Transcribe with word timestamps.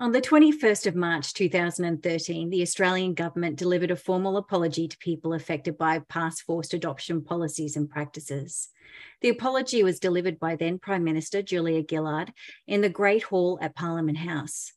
On 0.00 0.12
the 0.12 0.22
21st 0.22 0.86
of 0.86 0.94
March 0.94 1.34
2013, 1.34 2.48
the 2.48 2.62
Australian 2.62 3.12
government 3.12 3.56
delivered 3.56 3.90
a 3.90 3.96
formal 3.96 4.38
apology 4.38 4.88
to 4.88 4.96
people 4.96 5.34
affected 5.34 5.76
by 5.76 5.98
past 5.98 6.40
forced 6.40 6.72
adoption 6.72 7.22
policies 7.22 7.76
and 7.76 7.86
practices. 7.86 8.70
The 9.20 9.28
apology 9.28 9.82
was 9.82 10.00
delivered 10.00 10.40
by 10.40 10.56
then 10.56 10.78
Prime 10.78 11.04
Minister 11.04 11.42
Julia 11.42 11.84
Gillard 11.86 12.32
in 12.66 12.80
the 12.80 12.88
Great 12.88 13.24
Hall 13.24 13.58
at 13.60 13.76
Parliament 13.76 14.16
House. 14.16 14.72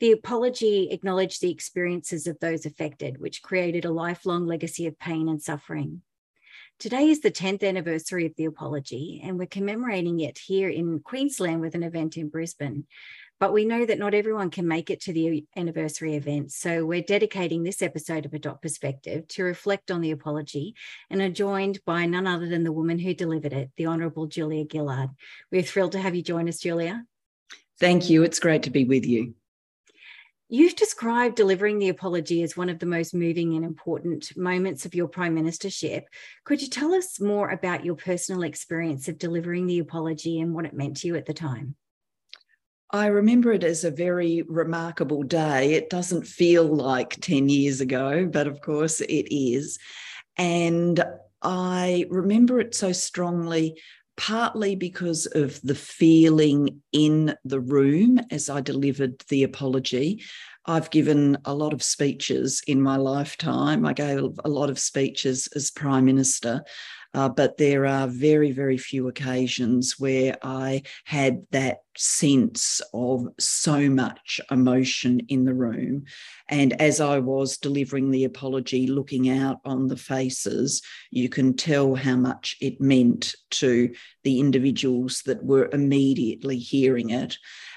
The 0.00 0.10
apology 0.10 0.88
acknowledged 0.90 1.40
the 1.40 1.52
experiences 1.52 2.26
of 2.26 2.40
those 2.40 2.66
affected, 2.66 3.20
which 3.20 3.44
created 3.44 3.84
a 3.84 3.92
lifelong 3.92 4.44
legacy 4.44 4.88
of 4.88 4.98
pain 4.98 5.28
and 5.28 5.40
suffering. 5.40 6.02
Today 6.80 7.08
is 7.08 7.20
the 7.20 7.30
10th 7.30 7.62
anniversary 7.62 8.26
of 8.26 8.34
the 8.36 8.46
apology, 8.46 9.22
and 9.22 9.38
we're 9.38 9.46
commemorating 9.46 10.18
it 10.18 10.38
here 10.38 10.68
in 10.68 10.98
Queensland 10.98 11.60
with 11.60 11.76
an 11.76 11.84
event 11.84 12.16
in 12.16 12.28
Brisbane. 12.28 12.86
But 13.44 13.52
we 13.52 13.66
know 13.66 13.84
that 13.84 13.98
not 13.98 14.14
everyone 14.14 14.48
can 14.48 14.66
make 14.66 14.88
it 14.88 15.02
to 15.02 15.12
the 15.12 15.44
anniversary 15.54 16.14
event. 16.14 16.50
So 16.50 16.86
we're 16.86 17.02
dedicating 17.02 17.62
this 17.62 17.82
episode 17.82 18.24
of 18.24 18.32
Adopt 18.32 18.62
Perspective 18.62 19.28
to 19.28 19.44
reflect 19.44 19.90
on 19.90 20.00
the 20.00 20.12
apology 20.12 20.74
and 21.10 21.20
are 21.20 21.28
joined 21.28 21.78
by 21.84 22.06
none 22.06 22.26
other 22.26 22.48
than 22.48 22.64
the 22.64 22.72
woman 22.72 22.98
who 22.98 23.12
delivered 23.12 23.52
it, 23.52 23.70
the 23.76 23.86
Honourable 23.86 24.28
Julia 24.28 24.64
Gillard. 24.72 25.10
We're 25.52 25.60
thrilled 25.60 25.92
to 25.92 26.00
have 26.00 26.14
you 26.14 26.22
join 26.22 26.48
us, 26.48 26.60
Julia. 26.60 27.04
Thank 27.78 28.08
you. 28.08 28.22
It's 28.22 28.40
great 28.40 28.62
to 28.62 28.70
be 28.70 28.86
with 28.86 29.04
you. 29.04 29.34
You've 30.48 30.76
described 30.76 31.36
delivering 31.36 31.78
the 31.78 31.90
apology 31.90 32.42
as 32.44 32.56
one 32.56 32.70
of 32.70 32.78
the 32.78 32.86
most 32.86 33.12
moving 33.12 33.56
and 33.56 33.64
important 33.66 34.34
moments 34.38 34.86
of 34.86 34.94
your 34.94 35.08
prime 35.08 35.36
ministership. 35.36 36.04
Could 36.44 36.62
you 36.62 36.68
tell 36.68 36.94
us 36.94 37.20
more 37.20 37.50
about 37.50 37.84
your 37.84 37.96
personal 37.96 38.42
experience 38.42 39.06
of 39.06 39.18
delivering 39.18 39.66
the 39.66 39.80
apology 39.80 40.40
and 40.40 40.54
what 40.54 40.64
it 40.64 40.72
meant 40.72 40.96
to 40.98 41.08
you 41.08 41.16
at 41.16 41.26
the 41.26 41.34
time? 41.34 41.76
I 42.94 43.06
remember 43.06 43.50
it 43.50 43.64
as 43.64 43.82
a 43.82 43.90
very 43.90 44.42
remarkable 44.42 45.24
day. 45.24 45.72
It 45.72 45.90
doesn't 45.90 46.28
feel 46.28 46.64
like 46.64 47.20
10 47.20 47.48
years 47.48 47.80
ago, 47.80 48.28
but 48.32 48.46
of 48.46 48.60
course 48.60 49.00
it 49.00 49.34
is. 49.34 49.80
And 50.36 51.04
I 51.42 52.06
remember 52.08 52.60
it 52.60 52.72
so 52.72 52.92
strongly 52.92 53.82
partly 54.16 54.76
because 54.76 55.26
of 55.26 55.60
the 55.62 55.74
feeling 55.74 56.82
in 56.92 57.34
the 57.44 57.58
room 57.58 58.20
as 58.30 58.48
I 58.48 58.60
delivered 58.60 59.24
the 59.28 59.42
apology. 59.42 60.22
I've 60.64 60.90
given 60.90 61.36
a 61.44 61.52
lot 61.52 61.72
of 61.72 61.82
speeches 61.82 62.62
in 62.68 62.80
my 62.80 62.94
lifetime. 62.94 63.84
I 63.84 63.92
gave 63.92 64.20
a 64.44 64.48
lot 64.48 64.70
of 64.70 64.78
speeches 64.78 65.48
as 65.56 65.72
Prime 65.72 66.04
Minister. 66.04 66.62
Uh, 67.12 67.28
but 67.28 67.56
there 67.56 67.86
are 67.86 68.06
very, 68.06 68.52
very 68.52 68.78
few 68.78 69.08
occasions 69.08 69.98
where 69.98 70.36
I 70.42 70.82
had 71.04 71.44
that 71.50 71.78
sense 71.96 72.80
of 72.92 73.26
so 73.38 73.88
much 73.88 74.40
emotion 74.50 75.20
in 75.28 75.44
the 75.44 75.54
room. 75.54 76.04
And 76.48 76.80
as 76.80 77.00
I 77.00 77.18
was 77.18 77.56
delivering 77.56 78.10
the 78.10 78.24
apology, 78.24 78.86
looking 78.86 79.28
out 79.30 79.58
on 79.64 79.88
the 79.88 79.96
faces, 79.96 80.82
you 81.10 81.28
can 81.28 81.54
tell 81.54 81.94
how 81.94 82.16
much 82.16 82.56
it 82.60 82.80
meant 82.80 83.34
to 83.50 83.92
the 84.24 84.40
individuals 84.40 85.22
that 85.26 85.44
were 85.44 85.68
immediately 85.72 86.58
hearing 86.58 87.10
it. 87.10 87.36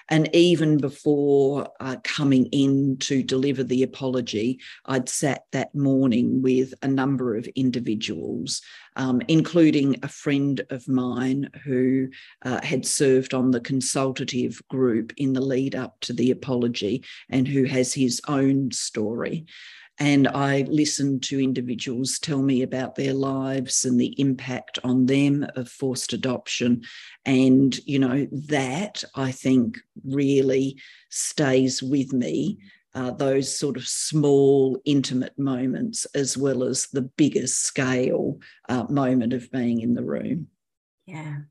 And 0.09 0.33
even 0.33 0.77
before 0.77 1.67
uh, 1.79 1.97
coming 2.03 2.45
in 2.47 2.97
to 2.99 3.23
deliver 3.23 3.63
the 3.63 3.83
apology, 3.83 4.59
I'd 4.85 5.09
sat 5.09 5.43
that 5.51 5.75
morning 5.75 6.41
with 6.41 6.73
a 6.81 6.87
number 6.87 7.35
of 7.35 7.45
individuals, 7.55 8.61
um, 8.95 9.21
including 9.27 9.97
a 10.03 10.07
friend 10.07 10.61
of 10.69 10.87
mine 10.87 11.49
who 11.65 12.07
uh, 12.45 12.61
had 12.63 12.85
served 12.85 13.33
on 13.33 13.51
the 13.51 13.59
consultative 14.07 14.61
group 14.69 15.13
in 15.17 15.33
the 15.33 15.41
lead 15.41 15.75
up 15.75 15.99
to 16.01 16.13
the 16.13 16.31
apology 16.31 17.03
and 17.29 17.47
who 17.47 17.65
has 17.65 17.93
his 17.93 18.21
own 18.27 18.71
story. 18.71 19.45
And 19.99 20.27
I 20.27 20.61
listen 20.69 21.19
to 21.21 21.41
individuals 21.41 22.19
tell 22.19 22.41
me 22.43 22.61
about 22.61 22.95
their 22.95 23.13
lives 23.13 23.83
and 23.83 23.99
the 23.99 24.13
impact 24.19 24.77
on 24.83 25.07
them 25.07 25.45
of 25.55 25.67
forced 25.67 26.13
adoption. 26.13 26.83
And, 27.25 27.77
you 27.85 27.99
know, 27.99 28.27
that 28.31 29.03
I 29.15 29.31
think 29.31 29.79
really 30.05 30.79
stays 31.09 31.81
with 31.81 32.13
me. 32.13 32.59
Uh, 32.93 33.11
those 33.11 33.59
sort 33.59 33.77
of 33.77 33.87
small, 33.87 34.79
intimate 34.85 35.37
moments, 35.37 36.05
as 36.15 36.37
well 36.37 36.63
as 36.63 36.87
the 36.87 37.03
bigger 37.17 37.45
scale 37.45 38.39
uh, 38.69 38.85
moment 38.89 39.33
of 39.33 39.51
being 39.51 39.81
in 39.81 39.93
the 39.93 40.03
room. 40.03 40.47
Yeah, 41.05 41.41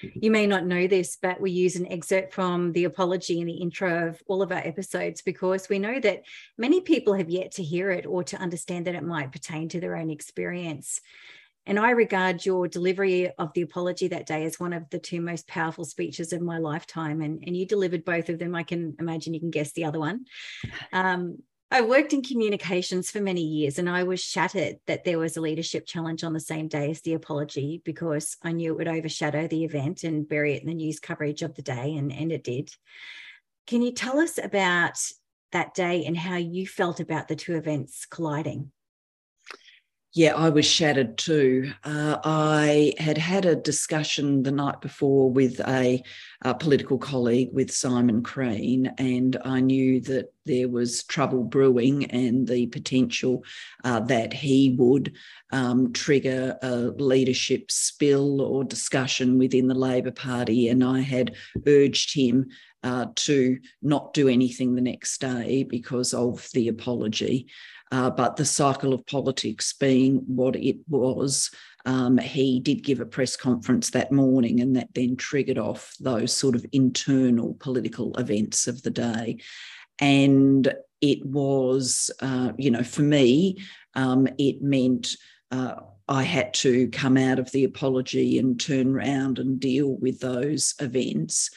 you 0.00 0.30
may 0.30 0.46
not 0.46 0.66
know 0.66 0.86
this, 0.86 1.16
but 1.20 1.40
we 1.40 1.50
use 1.50 1.76
an 1.76 1.90
excerpt 1.90 2.34
from 2.34 2.72
the 2.72 2.84
apology 2.84 3.40
in 3.40 3.46
the 3.46 3.54
intro 3.54 4.08
of 4.08 4.22
all 4.26 4.42
of 4.42 4.52
our 4.52 4.58
episodes 4.58 5.22
because 5.22 5.68
we 5.68 5.78
know 5.78 5.98
that 6.00 6.22
many 6.58 6.80
people 6.80 7.14
have 7.14 7.30
yet 7.30 7.52
to 7.52 7.62
hear 7.62 7.90
it 7.90 8.06
or 8.06 8.22
to 8.24 8.36
understand 8.36 8.86
that 8.86 8.94
it 8.94 9.04
might 9.04 9.32
pertain 9.32 9.68
to 9.70 9.80
their 9.80 9.96
own 9.96 10.10
experience. 10.10 11.00
And 11.66 11.80
I 11.80 11.90
regard 11.90 12.46
your 12.46 12.68
delivery 12.68 13.30
of 13.38 13.52
the 13.54 13.62
apology 13.62 14.08
that 14.08 14.26
day 14.26 14.44
as 14.44 14.60
one 14.60 14.72
of 14.72 14.88
the 14.90 15.00
two 15.00 15.20
most 15.20 15.48
powerful 15.48 15.84
speeches 15.84 16.32
of 16.32 16.40
my 16.40 16.58
lifetime. 16.58 17.20
And, 17.20 17.42
and 17.44 17.56
you 17.56 17.66
delivered 17.66 18.04
both 18.04 18.28
of 18.28 18.38
them. 18.38 18.54
I 18.54 18.62
can 18.62 18.94
imagine 19.00 19.34
you 19.34 19.40
can 19.40 19.50
guess 19.50 19.72
the 19.72 19.84
other 19.84 19.98
one. 19.98 20.26
Um, 20.92 21.38
I 21.70 21.80
worked 21.80 22.12
in 22.12 22.22
communications 22.22 23.10
for 23.10 23.20
many 23.20 23.42
years 23.42 23.78
and 23.78 23.90
I 23.90 24.04
was 24.04 24.22
shattered 24.22 24.76
that 24.86 25.02
there 25.04 25.18
was 25.18 25.36
a 25.36 25.40
leadership 25.40 25.84
challenge 25.84 26.22
on 26.22 26.32
the 26.32 26.38
same 26.38 26.68
day 26.68 26.90
as 26.90 27.00
the 27.00 27.14
apology 27.14 27.82
because 27.84 28.36
I 28.40 28.52
knew 28.52 28.72
it 28.72 28.76
would 28.76 28.88
overshadow 28.88 29.48
the 29.48 29.64
event 29.64 30.04
and 30.04 30.28
bury 30.28 30.54
it 30.54 30.62
in 30.62 30.68
the 30.68 30.74
news 30.74 31.00
coverage 31.00 31.42
of 31.42 31.54
the 31.54 31.62
day, 31.62 31.96
and, 31.96 32.12
and 32.12 32.30
it 32.30 32.44
did. 32.44 32.70
Can 33.66 33.82
you 33.82 33.92
tell 33.92 34.20
us 34.20 34.38
about 34.38 34.96
that 35.50 35.74
day 35.74 36.04
and 36.04 36.16
how 36.16 36.36
you 36.36 36.68
felt 36.68 37.00
about 37.00 37.26
the 37.26 37.34
two 37.34 37.56
events 37.56 38.06
colliding? 38.06 38.70
Yeah, 40.16 40.34
I 40.34 40.48
was 40.48 40.64
shattered 40.64 41.18
too. 41.18 41.72
Uh, 41.84 42.16
I 42.24 42.94
had 42.96 43.18
had 43.18 43.44
a 43.44 43.54
discussion 43.54 44.44
the 44.44 44.50
night 44.50 44.80
before 44.80 45.30
with 45.30 45.60
a, 45.68 46.02
a, 46.40 46.54
political 46.54 46.96
colleague, 46.96 47.50
with 47.52 47.70
Simon 47.70 48.22
Crean, 48.22 48.86
and 48.96 49.36
I 49.44 49.60
knew 49.60 50.00
that 50.00 50.32
there 50.46 50.70
was 50.70 51.04
trouble 51.04 51.44
brewing 51.44 52.06
and 52.06 52.48
the 52.48 52.66
potential 52.68 53.44
uh, 53.84 54.00
that 54.00 54.32
he 54.32 54.74
would 54.78 55.12
um, 55.52 55.92
trigger 55.92 56.56
a 56.62 56.76
leadership 56.96 57.70
spill 57.70 58.40
or 58.40 58.64
discussion 58.64 59.36
within 59.36 59.68
the 59.68 59.74
Labor 59.74 60.12
Party. 60.12 60.70
And 60.70 60.82
I 60.82 61.00
had 61.00 61.34
urged 61.66 62.16
him 62.16 62.46
uh, 62.82 63.06
to 63.16 63.58
not 63.82 64.14
do 64.14 64.28
anything 64.28 64.74
the 64.74 64.80
next 64.80 65.20
day 65.20 65.64
because 65.64 66.14
of 66.14 66.48
the 66.54 66.68
apology. 66.68 67.48
Uh, 67.92 68.10
but 68.10 68.36
the 68.36 68.44
cycle 68.44 68.92
of 68.92 69.06
politics 69.06 69.72
being 69.72 70.16
what 70.26 70.56
it 70.56 70.76
was, 70.88 71.50
um, 71.84 72.18
he 72.18 72.58
did 72.58 72.82
give 72.82 73.00
a 73.00 73.06
press 73.06 73.36
conference 73.36 73.90
that 73.90 74.10
morning, 74.10 74.60
and 74.60 74.74
that 74.74 74.92
then 74.94 75.16
triggered 75.16 75.58
off 75.58 75.94
those 76.00 76.32
sort 76.32 76.56
of 76.56 76.66
internal 76.72 77.54
political 77.60 78.14
events 78.16 78.66
of 78.66 78.82
the 78.82 78.90
day. 78.90 79.38
And 80.00 80.72
it 81.00 81.24
was, 81.24 82.10
uh, 82.20 82.52
you 82.58 82.70
know, 82.70 82.82
for 82.82 83.02
me, 83.02 83.58
um, 83.94 84.26
it 84.38 84.62
meant. 84.62 85.16
Uh, 85.50 85.76
I 86.08 86.22
had 86.22 86.54
to 86.54 86.88
come 86.90 87.16
out 87.16 87.40
of 87.40 87.50
the 87.50 87.64
apology 87.64 88.38
and 88.38 88.60
turn 88.60 88.94
around 88.94 89.40
and 89.40 89.58
deal 89.58 89.96
with 89.96 90.20
those 90.20 90.74
events. 90.80 91.50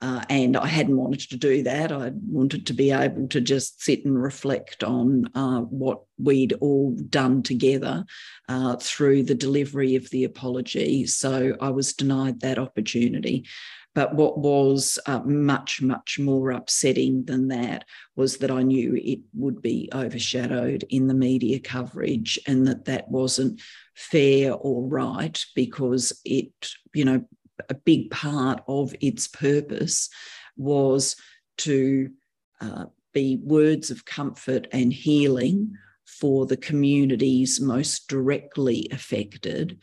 Uh, 0.00 0.22
and 0.28 0.56
I 0.56 0.66
hadn't 0.66 0.96
wanted 0.96 1.30
to 1.30 1.36
do 1.36 1.62
that. 1.62 1.90
I 1.90 2.12
wanted 2.28 2.66
to 2.66 2.74
be 2.74 2.90
able 2.90 3.26
to 3.28 3.40
just 3.40 3.82
sit 3.82 4.04
and 4.04 4.20
reflect 4.20 4.84
on 4.84 5.30
uh, 5.34 5.60
what 5.60 6.02
we'd 6.18 6.52
all 6.60 6.94
done 7.08 7.42
together 7.42 8.04
uh, 8.48 8.76
through 8.76 9.22
the 9.22 9.34
delivery 9.34 9.94
of 9.96 10.10
the 10.10 10.24
apology. 10.24 11.06
So 11.06 11.56
I 11.60 11.70
was 11.70 11.94
denied 11.94 12.40
that 12.40 12.58
opportunity. 12.58 13.46
But 13.94 14.14
what 14.14 14.38
was 14.38 14.98
uh, 15.06 15.20
much, 15.20 15.80
much 15.80 16.18
more 16.18 16.50
upsetting 16.50 17.24
than 17.24 17.48
that 17.48 17.84
was 18.16 18.38
that 18.38 18.50
I 18.50 18.62
knew 18.62 18.96
it 18.96 19.20
would 19.34 19.62
be 19.62 19.88
overshadowed 19.94 20.84
in 20.90 21.06
the 21.06 21.14
media 21.14 21.60
coverage 21.60 22.38
and 22.46 22.66
that 22.66 22.86
that 22.86 23.08
wasn't 23.08 23.60
fair 23.94 24.52
or 24.52 24.82
right 24.82 25.42
because 25.54 26.20
it, 26.24 26.52
you 26.92 27.04
know, 27.04 27.24
a 27.68 27.74
big 27.74 28.10
part 28.10 28.62
of 28.68 28.94
its 29.00 29.28
purpose 29.28 30.08
was 30.56 31.16
to 31.58 32.10
uh, 32.60 32.86
be 33.12 33.38
words 33.42 33.90
of 33.90 34.04
comfort 34.04 34.66
and 34.72 34.92
healing 34.92 35.74
for 36.04 36.46
the 36.46 36.56
communities 36.56 37.60
most 37.60 38.08
directly 38.08 38.88
affected, 38.92 39.78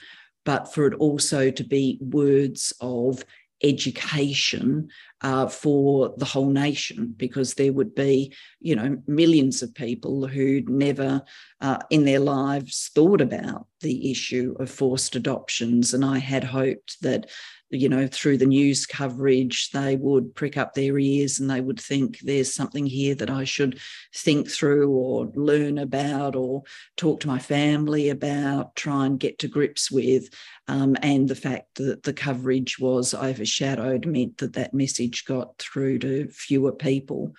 but 0.46 0.74
for 0.74 0.86
it 0.86 0.94
also 0.96 1.50
to 1.52 1.64
be 1.64 1.98
words 2.02 2.74
of 2.82 3.24
education 3.64 4.90
uh, 5.22 5.48
for 5.48 6.14
the 6.18 6.26
whole 6.26 6.50
nation 6.50 7.14
because 7.18 7.54
there 7.54 7.74
would 7.74 7.94
be, 7.94 8.34
you 8.60 8.76
know, 8.76 8.98
millions 9.08 9.62
of 9.62 9.74
people 9.76 10.26
who'd 10.26 10.70
never 10.70 11.22
uh, 11.62 11.78
in 11.90 12.06
their 12.06 12.20
lives 12.20 12.90
thought 12.96 13.22
about 13.22 13.68
the 13.82 14.10
issue 14.10 14.56
of 14.60 14.70
forced 14.70 15.16
adoptions. 15.16 15.94
And 15.94 16.04
I 16.04 16.18
had 16.18 16.44
hoped 16.44 17.02
that 17.02 17.30
you 17.72 17.88
know, 17.88 18.06
through 18.08 18.38
the 18.38 18.46
news 18.46 18.86
coverage, 18.86 19.72
they 19.72 19.96
would 19.96 20.36
prick 20.36 20.58
up 20.58 20.74
their 20.74 21.00
ears 21.00 21.40
and 21.40 21.50
they 21.50 21.62
would 21.62 21.80
think 21.80 22.20
there's 22.20 22.54
something 22.54 22.86
here 22.86 23.16
that 23.16 23.30
I 23.30 23.46
should 23.46 23.80
think 24.14 24.50
through 24.50 24.92
or 24.92 25.32
learn 25.36 25.78
about 25.78 26.36
or 26.36 26.64
talk 26.98 27.22
to 27.22 27.28
my 27.28 27.40
family 27.40 28.10
about, 28.10 28.76
try 28.76 29.06
and 29.06 29.20
get 29.20 29.40
to 29.40 29.48
grips 29.48 29.90
with. 29.90 30.30
Um, 30.68 30.98
and 31.02 31.30
the 31.30 31.36
fact 31.36 31.76
that 31.76 32.04
the 32.04 32.14
coverage 32.14 32.78
was 32.78 33.14
overshadowed 33.14 34.06
meant 34.06 34.38
that 34.40 34.54
that 34.54 34.74
message 34.74 35.26
got 35.26 35.58
through 35.58 36.00
to 36.00 36.28
fewer 36.28 36.74
people. 36.74 37.34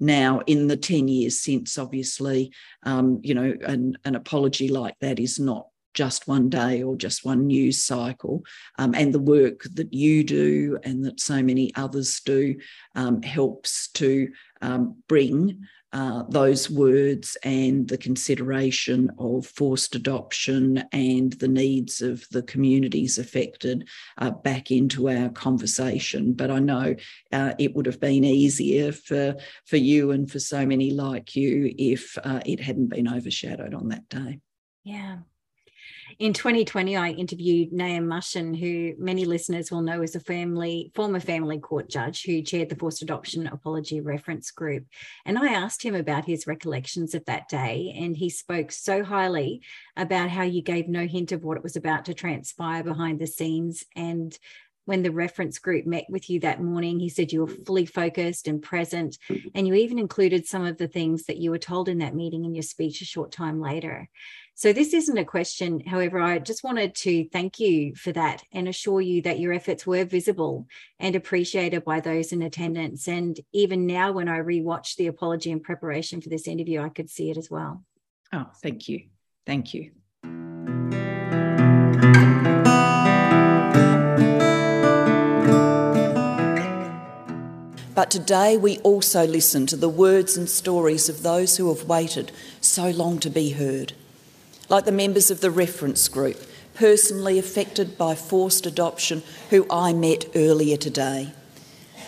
Now, 0.00 0.40
in 0.46 0.66
the 0.66 0.76
10 0.76 1.08
years 1.08 1.40
since, 1.40 1.78
obviously, 1.78 2.52
um, 2.82 3.20
you 3.22 3.34
know, 3.34 3.54
an, 3.62 3.96
an 4.04 4.14
apology 4.14 4.68
like 4.68 4.98
that 5.00 5.18
is 5.20 5.38
not 5.38 5.66
just 5.94 6.28
one 6.28 6.48
day 6.48 6.82
or 6.82 6.96
just 6.96 7.24
one 7.24 7.46
news 7.46 7.82
cycle. 7.82 8.44
Um, 8.78 8.94
and 8.94 9.14
the 9.14 9.20
work 9.20 9.62
that 9.74 9.92
you 9.92 10.24
do 10.24 10.78
and 10.82 11.04
that 11.04 11.20
so 11.20 11.42
many 11.42 11.74
others 11.76 12.20
do 12.20 12.56
um, 12.94 13.22
helps 13.22 13.88
to 13.92 14.28
um, 14.60 14.96
bring 15.08 15.66
uh, 15.94 16.24
those 16.28 16.68
words 16.68 17.36
and 17.44 17.86
the 17.86 17.96
consideration 17.96 19.12
of 19.16 19.46
forced 19.46 19.94
adoption 19.94 20.82
and 20.90 21.34
the 21.34 21.46
needs 21.46 22.02
of 22.02 22.26
the 22.32 22.42
communities 22.42 23.16
affected 23.16 23.86
uh, 24.18 24.32
back 24.32 24.72
into 24.72 25.08
our 25.08 25.28
conversation. 25.28 26.32
But 26.32 26.50
I 26.50 26.58
know 26.58 26.96
uh, 27.30 27.54
it 27.60 27.76
would 27.76 27.86
have 27.86 28.00
been 28.00 28.24
easier 28.24 28.90
for, 28.90 29.36
for 29.66 29.76
you 29.76 30.10
and 30.10 30.28
for 30.28 30.40
so 30.40 30.66
many 30.66 30.90
like 30.90 31.36
you 31.36 31.72
if 31.78 32.18
uh, 32.24 32.40
it 32.44 32.58
hadn't 32.58 32.88
been 32.88 33.06
overshadowed 33.06 33.72
on 33.72 33.90
that 33.90 34.08
day. 34.08 34.40
Yeah, 34.82 35.18
in 36.18 36.32
2020, 36.32 36.96
I 36.96 37.10
interviewed 37.10 37.72
Nahum 37.72 38.08
Mushin, 38.08 38.54
who 38.54 38.94
many 38.98 39.24
listeners 39.24 39.70
will 39.70 39.82
know 39.82 40.02
as 40.02 40.14
a 40.14 40.20
family 40.20 40.90
former 40.94 41.20
family 41.20 41.58
court 41.58 41.88
judge 41.88 42.24
who 42.24 42.42
chaired 42.42 42.68
the 42.68 42.76
forced 42.76 43.02
adoption 43.02 43.46
apology 43.46 44.00
reference 44.00 44.50
group. 44.50 44.84
And 45.24 45.38
I 45.38 45.52
asked 45.52 45.82
him 45.82 45.94
about 45.94 46.24
his 46.24 46.46
recollections 46.46 47.14
of 47.14 47.24
that 47.26 47.48
day, 47.48 47.94
and 47.98 48.16
he 48.16 48.30
spoke 48.30 48.72
so 48.72 49.02
highly 49.02 49.62
about 49.96 50.30
how 50.30 50.42
you 50.42 50.62
gave 50.62 50.88
no 50.88 51.06
hint 51.06 51.32
of 51.32 51.44
what 51.44 51.56
it 51.56 51.62
was 51.62 51.76
about 51.76 52.04
to 52.06 52.14
transpire 52.14 52.82
behind 52.82 53.18
the 53.18 53.26
scenes 53.26 53.84
and 53.96 54.38
when 54.84 55.02
the 55.02 55.10
reference 55.10 55.58
group 55.58 55.86
met 55.86 56.04
with 56.08 56.28
you 56.28 56.40
that 56.40 56.62
morning, 56.62 57.00
he 57.00 57.08
said 57.08 57.32
you 57.32 57.40
were 57.40 57.52
mm. 57.52 57.66
fully 57.66 57.86
focused 57.86 58.48
and 58.48 58.62
present. 58.62 59.18
Mm. 59.28 59.50
And 59.54 59.68
you 59.68 59.74
even 59.74 59.98
included 59.98 60.46
some 60.46 60.64
of 60.64 60.76
the 60.76 60.88
things 60.88 61.24
that 61.24 61.38
you 61.38 61.50
were 61.50 61.58
told 61.58 61.88
in 61.88 61.98
that 61.98 62.14
meeting 62.14 62.44
in 62.44 62.54
your 62.54 62.62
speech 62.62 63.00
a 63.00 63.04
short 63.04 63.32
time 63.32 63.60
later. 63.60 64.08
So, 64.56 64.72
this 64.72 64.94
isn't 64.94 65.18
a 65.18 65.24
question. 65.24 65.80
However, 65.80 66.20
I 66.20 66.38
just 66.38 66.62
wanted 66.62 66.94
to 66.96 67.28
thank 67.30 67.58
you 67.58 67.94
for 67.96 68.12
that 68.12 68.44
and 68.52 68.68
assure 68.68 69.00
you 69.00 69.20
that 69.22 69.40
your 69.40 69.52
efforts 69.52 69.84
were 69.84 70.04
visible 70.04 70.68
and 71.00 71.16
appreciated 71.16 71.84
by 71.84 71.98
those 72.00 72.32
in 72.32 72.40
attendance. 72.40 73.08
And 73.08 73.38
even 73.52 73.86
now, 73.86 74.12
when 74.12 74.28
I 74.28 74.38
rewatched 74.38 74.96
the 74.96 75.08
apology 75.08 75.50
in 75.50 75.58
preparation 75.58 76.20
for 76.20 76.28
this 76.28 76.46
interview, 76.46 76.80
I 76.80 76.88
could 76.88 77.10
see 77.10 77.30
it 77.30 77.36
as 77.36 77.50
well. 77.50 77.82
Oh, 78.32 78.46
thank 78.62 78.88
you. 78.88 79.06
Thank 79.44 79.74
you. 79.74 79.90
But 87.94 88.10
today 88.10 88.56
we 88.56 88.78
also 88.78 89.26
listen 89.26 89.66
to 89.66 89.76
the 89.76 89.88
words 89.88 90.36
and 90.36 90.48
stories 90.48 91.08
of 91.08 91.22
those 91.22 91.56
who 91.56 91.68
have 91.68 91.88
waited 91.88 92.32
so 92.60 92.90
long 92.90 93.18
to 93.20 93.30
be 93.30 93.50
heard 93.50 93.92
like 94.68 94.84
the 94.84 94.92
members 94.92 95.30
of 95.30 95.40
the 95.40 95.50
reference 95.50 96.08
group, 96.08 96.36
personally 96.74 97.38
affected 97.38 97.98
by 97.98 98.14
forced 98.14 98.66
adoption, 98.66 99.22
who 99.50 99.66
I 99.70 99.92
met 99.92 100.24
earlier 100.34 100.76
today. 100.76 101.32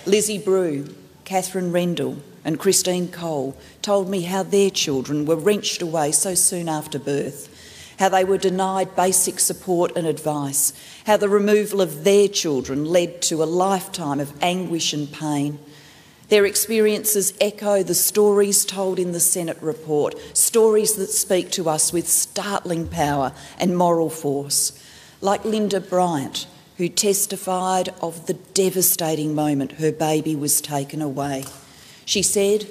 Lizzie 0.07 0.39
Brew, 0.39 0.95
Catherine 1.25 1.73
Rendell, 1.73 2.17
and 2.45 2.59
Christine 2.59 3.09
Cole 3.09 3.57
told 3.83 4.09
me 4.09 4.23
how 4.23 4.43
their 4.43 4.71
children 4.71 5.27
were 5.27 5.37
wrenched 5.37 5.83
away 5.83 6.13
so 6.13 6.35
soon 6.35 6.69
after 6.69 6.99
birth, 6.99 7.53
how 7.99 8.09
they 8.09 8.25
were 8.25 8.39
denied 8.39 8.95
basic 8.95 9.41
support 9.41 9.97
and 9.97 10.07
advice, 10.07 10.73
how 11.07 11.17
the 11.17 11.29
removal 11.29 11.81
of 11.81 12.05
their 12.05 12.29
children 12.29 12.85
led 12.85 13.21
to 13.23 13.43
a 13.43 13.45
lifetime 13.45 14.21
of 14.21 14.33
anguish 14.43 14.93
and 14.93 15.13
pain, 15.13 15.59
their 16.29 16.45
experiences 16.45 17.33
echo 17.41 17.83
the 17.83 17.95
stories 17.95 18.65
told 18.65 18.99
in 18.99 19.13
the 19.13 19.21
Senate 19.21 19.59
report, 19.61 20.15
stories 20.37 20.97
that 20.97 21.11
speak 21.11 21.51
to 21.53 21.69
us 21.69 21.93
with 21.93 22.09
startling 22.09 22.89
power 22.89 23.33
and 23.59 23.77
moral 23.77 24.11
force, 24.11 24.83
like 25.21 25.45
Linda 25.45 25.81
Bryant, 25.81 26.47
who 26.79 26.89
testified 26.89 27.91
of 28.03 28.27
the 28.27 28.35
devastating 28.35 29.35
moment 29.35 29.73
her 29.73 29.93
baby 29.93 30.35
was 30.35 30.61
taken 30.61 31.01
away. 31.01 31.45
She 32.05 32.23
said, 32.23 32.67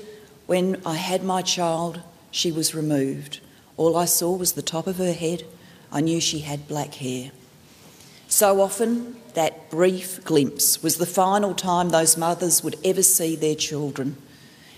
When 0.46 0.82
I 0.86 0.96
had 0.96 1.24
my 1.24 1.41
child, 1.41 2.01
she 2.32 2.51
was 2.51 2.75
removed. 2.75 3.39
All 3.77 3.98
I 3.98 4.06
saw 4.06 4.36
was 4.36 4.53
the 4.53 4.62
top 4.62 4.88
of 4.88 4.98
her 4.98 5.13
head. 5.13 5.44
I 5.91 6.01
knew 6.01 6.20
she 6.20 6.39
had 6.39 6.68
black 6.68 6.96
hair. 6.96 7.32
So 8.27 8.62
often, 8.62 9.15
that 9.36 9.70
brief 9.70 10.24
glimpse 10.24 10.82
was 10.82 10.98
the 10.98 11.06
final 11.06 11.54
time 11.54 11.89
those 11.89 12.18
mothers 12.18 12.63
would 12.63 12.77
ever 12.84 13.04
see 13.04 13.36
their 13.36 13.56
children. 13.56 14.18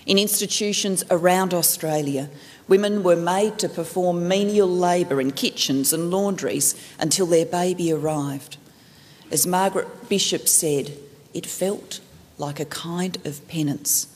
In 0.06 0.18
institutions 0.18 1.04
around 1.10 1.54
Australia, 1.54 2.30
women 2.68 3.04
were 3.04 3.16
made 3.16 3.60
to 3.60 3.70
perform 3.70 4.28
menial 4.28 4.70
labour 4.70 5.22
in 5.22 5.32
kitchens 5.32 5.94
and 5.94 6.12
laundries 6.12 6.76
until 7.00 7.26
their 7.26 7.46
baby 7.46 7.92
arrived. 7.92 8.58
As 9.32 9.48
Margaret 9.48 10.10
Bishop 10.10 10.48
said, 10.48 10.94
it 11.34 11.46
felt 11.46 12.00
like 12.38 12.60
a 12.60 12.66
kind 12.66 13.18
of 13.26 13.46
penance. 13.48 14.08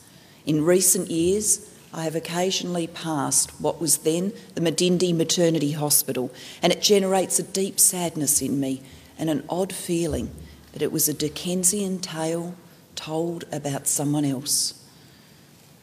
In 0.46 0.64
recent 0.64 1.10
years, 1.10 1.68
I 1.92 2.04
have 2.04 2.16
occasionally 2.16 2.86
passed 2.86 3.50
what 3.60 3.80
was 3.80 3.98
then 3.98 4.32
the 4.54 4.62
Medindie 4.62 5.14
Maternity 5.14 5.72
Hospital, 5.72 6.32
and 6.62 6.72
it 6.72 6.80
generates 6.80 7.38
a 7.38 7.42
deep 7.42 7.78
sadness 7.78 8.40
in 8.40 8.58
me 8.58 8.82
and 9.22 9.30
an 9.30 9.44
odd 9.48 9.72
feeling 9.72 10.28
that 10.72 10.82
it 10.82 10.90
was 10.90 11.08
a 11.08 11.14
Dickensian 11.14 12.00
tale 12.00 12.56
told 12.96 13.44
about 13.52 13.86
someone 13.86 14.24
else. 14.24 14.74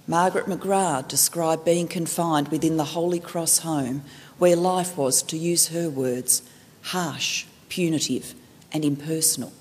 Margaret 0.07 0.47
McGrath 0.47 1.07
described 1.07 1.63
being 1.63 1.87
confined 1.87 2.49
within 2.49 2.75
the 2.75 2.83
Holy 2.83 3.21
Cross 3.21 3.59
home 3.59 4.03
where 4.39 4.57
life 4.57 4.97
was, 4.97 5.21
to 5.23 5.37
use 5.37 5.69
her 5.69 5.89
words, 5.89 6.41
harsh, 6.81 7.45
punitive, 7.69 8.35
and 8.73 8.83
impersonal. 8.83 9.53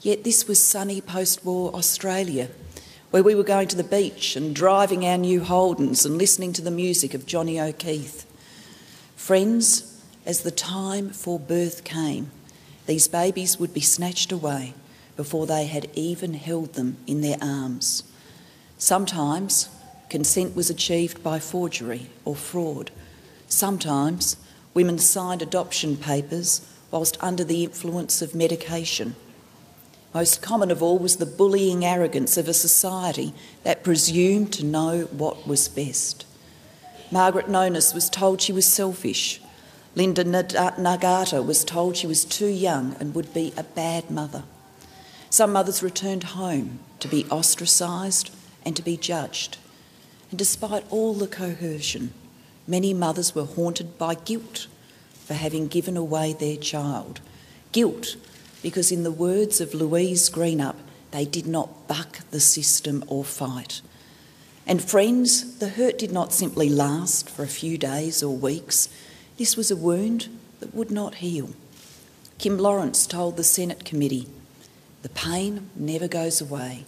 Yet 0.00 0.24
this 0.24 0.48
was 0.48 0.58
sunny 0.58 1.02
post 1.02 1.44
war 1.44 1.74
Australia, 1.74 2.48
where 3.10 3.22
we 3.22 3.34
were 3.34 3.42
going 3.42 3.68
to 3.68 3.76
the 3.76 3.84
beach 3.84 4.36
and 4.36 4.56
driving 4.56 5.04
our 5.04 5.18
new 5.18 5.42
Holdens 5.42 6.06
and 6.06 6.16
listening 6.16 6.54
to 6.54 6.62
the 6.62 6.70
music 6.70 7.12
of 7.12 7.26
Johnny 7.26 7.60
O'Keefe. 7.60 8.24
Friends, 9.16 10.02
as 10.24 10.44
the 10.44 10.50
time 10.50 11.10
for 11.10 11.38
birth 11.38 11.84
came, 11.84 12.30
these 12.90 13.06
babies 13.06 13.56
would 13.56 13.72
be 13.72 13.80
snatched 13.80 14.32
away 14.32 14.74
before 15.14 15.46
they 15.46 15.66
had 15.66 15.88
even 15.94 16.34
held 16.34 16.72
them 16.72 16.96
in 17.06 17.20
their 17.20 17.36
arms. 17.40 18.02
Sometimes 18.78 19.68
consent 20.08 20.56
was 20.56 20.70
achieved 20.70 21.22
by 21.22 21.38
forgery 21.38 22.10
or 22.24 22.34
fraud. 22.34 22.90
Sometimes 23.46 24.36
women 24.74 24.98
signed 24.98 25.40
adoption 25.40 25.96
papers 25.96 26.66
whilst 26.90 27.16
under 27.22 27.44
the 27.44 27.62
influence 27.62 28.22
of 28.22 28.34
medication. 28.34 29.14
Most 30.12 30.42
common 30.42 30.72
of 30.72 30.82
all 30.82 30.98
was 30.98 31.18
the 31.18 31.26
bullying 31.26 31.84
arrogance 31.84 32.36
of 32.36 32.48
a 32.48 32.52
society 32.52 33.32
that 33.62 33.84
presumed 33.84 34.52
to 34.54 34.64
know 34.64 35.02
what 35.12 35.46
was 35.46 35.68
best. 35.68 36.26
Margaret 37.12 37.48
Nonus 37.48 37.94
was 37.94 38.10
told 38.10 38.42
she 38.42 38.52
was 38.52 38.66
selfish. 38.66 39.40
Linda 39.94 40.22
uh, 40.22 40.70
Nagata 40.72 41.44
was 41.44 41.64
told 41.64 41.96
she 41.96 42.06
was 42.06 42.24
too 42.24 42.46
young 42.46 42.96
and 43.00 43.14
would 43.14 43.34
be 43.34 43.52
a 43.56 43.64
bad 43.64 44.10
mother. 44.10 44.44
Some 45.30 45.52
mothers 45.52 45.82
returned 45.82 46.24
home 46.24 46.80
to 47.00 47.08
be 47.08 47.26
ostracised 47.30 48.30
and 48.64 48.76
to 48.76 48.82
be 48.82 48.96
judged. 48.96 49.58
And 50.30 50.38
despite 50.38 50.84
all 50.90 51.14
the 51.14 51.26
coercion, 51.26 52.12
many 52.66 52.94
mothers 52.94 53.34
were 53.34 53.44
haunted 53.44 53.98
by 53.98 54.14
guilt 54.14 54.68
for 55.12 55.34
having 55.34 55.68
given 55.68 55.96
away 55.96 56.32
their 56.32 56.56
child. 56.56 57.20
Guilt 57.72 58.16
because, 58.62 58.92
in 58.92 59.04
the 59.04 59.10
words 59.10 59.60
of 59.60 59.72
Louise 59.74 60.28
Greenup, 60.28 60.76
they 61.12 61.24
did 61.24 61.46
not 61.46 61.88
buck 61.88 62.18
the 62.30 62.40
system 62.40 63.02
or 63.06 63.24
fight. 63.24 63.80
And 64.66 64.82
friends, 64.82 65.58
the 65.58 65.70
hurt 65.70 65.98
did 65.98 66.12
not 66.12 66.32
simply 66.32 66.68
last 66.68 67.28
for 67.28 67.42
a 67.42 67.48
few 67.48 67.78
days 67.78 68.22
or 68.22 68.36
weeks. 68.36 68.88
This 69.40 69.56
was 69.56 69.70
a 69.70 69.74
wound 69.76 70.28
that 70.58 70.74
would 70.74 70.90
not 70.90 71.14
heal. 71.14 71.48
Kim 72.36 72.58
Lawrence 72.58 73.06
told 73.06 73.38
the 73.38 73.42
Senate 73.42 73.86
committee 73.86 74.28
the 75.00 75.08
pain 75.08 75.70
never 75.74 76.06
goes 76.08 76.42
away, 76.42 76.84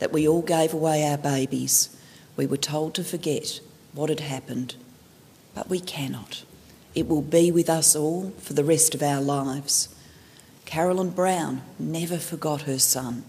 that 0.00 0.12
we 0.12 0.26
all 0.26 0.42
gave 0.42 0.74
away 0.74 1.08
our 1.08 1.16
babies. 1.16 1.96
We 2.34 2.44
were 2.44 2.56
told 2.56 2.96
to 2.96 3.04
forget 3.04 3.60
what 3.92 4.10
had 4.10 4.18
happened, 4.18 4.74
but 5.54 5.70
we 5.70 5.78
cannot. 5.78 6.42
It 6.92 7.06
will 7.06 7.22
be 7.22 7.52
with 7.52 7.70
us 7.70 7.94
all 7.94 8.30
for 8.30 8.54
the 8.54 8.64
rest 8.64 8.96
of 8.96 9.02
our 9.04 9.20
lives. 9.20 9.88
Carolyn 10.64 11.10
Brown 11.10 11.62
never 11.78 12.18
forgot 12.18 12.62
her 12.62 12.80
son. 12.80 13.22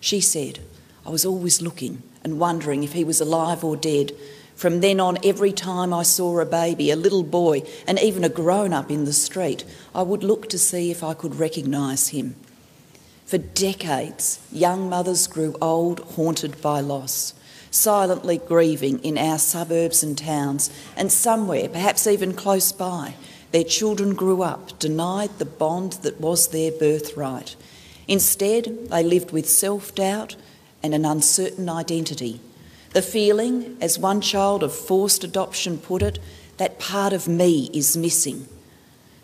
She 0.00 0.22
said, 0.22 0.60
I 1.04 1.10
was 1.10 1.26
always 1.26 1.60
looking 1.60 2.02
and 2.22 2.40
wondering 2.40 2.84
if 2.84 2.94
he 2.94 3.04
was 3.04 3.20
alive 3.20 3.62
or 3.62 3.76
dead. 3.76 4.12
From 4.54 4.80
then 4.80 5.00
on, 5.00 5.18
every 5.24 5.52
time 5.52 5.92
I 5.92 6.04
saw 6.04 6.38
a 6.38 6.46
baby, 6.46 6.90
a 6.90 6.96
little 6.96 7.24
boy, 7.24 7.62
and 7.86 7.98
even 7.98 8.24
a 8.24 8.28
grown 8.28 8.72
up 8.72 8.90
in 8.90 9.04
the 9.04 9.12
street, 9.12 9.64
I 9.94 10.02
would 10.02 10.22
look 10.22 10.48
to 10.50 10.58
see 10.58 10.90
if 10.90 11.02
I 11.02 11.14
could 11.14 11.36
recognise 11.36 12.08
him. 12.08 12.36
For 13.26 13.38
decades, 13.38 14.38
young 14.52 14.88
mothers 14.88 15.26
grew 15.26 15.56
old, 15.60 16.00
haunted 16.00 16.60
by 16.62 16.80
loss, 16.80 17.34
silently 17.70 18.38
grieving 18.38 19.00
in 19.00 19.18
our 19.18 19.38
suburbs 19.38 20.02
and 20.04 20.16
towns, 20.16 20.70
and 20.96 21.10
somewhere, 21.10 21.68
perhaps 21.68 22.06
even 22.06 22.34
close 22.34 22.70
by, 22.70 23.14
their 23.50 23.64
children 23.64 24.14
grew 24.14 24.42
up 24.42 24.78
denied 24.78 25.38
the 25.38 25.44
bond 25.44 25.92
that 26.02 26.20
was 26.20 26.48
their 26.48 26.70
birthright. 26.72 27.56
Instead, 28.06 28.88
they 28.90 29.02
lived 29.02 29.30
with 29.30 29.48
self 29.48 29.94
doubt 29.94 30.36
and 30.82 30.94
an 30.94 31.04
uncertain 31.04 31.68
identity. 31.68 32.40
The 32.94 33.02
feeling, 33.02 33.76
as 33.80 33.98
one 33.98 34.20
child 34.20 34.62
of 34.62 34.72
forced 34.72 35.24
adoption 35.24 35.78
put 35.78 36.00
it, 36.00 36.20
that 36.58 36.78
part 36.78 37.12
of 37.12 37.26
me 37.26 37.68
is 37.74 37.96
missing. 37.96 38.46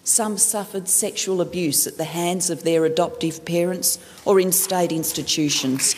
Some 0.02 0.38
suffered 0.38 0.88
sexual 0.88 1.40
abuse 1.40 1.86
at 1.86 1.96
the 1.96 2.02
hands 2.02 2.50
of 2.50 2.64
their 2.64 2.84
adoptive 2.84 3.44
parents 3.44 4.00
or 4.24 4.40
in 4.40 4.50
state 4.50 4.90
institutions. 4.90 5.94